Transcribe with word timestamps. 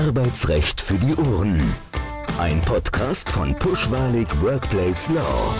Arbeitsrecht 0.00 0.80
für 0.80 0.94
die 0.94 1.14
Ohren. 1.14 1.62
Ein 2.38 2.62
Podcast 2.62 3.28
von 3.28 3.54
Pushwalig 3.58 4.28
Workplace 4.40 5.10
Law. 5.10 5.54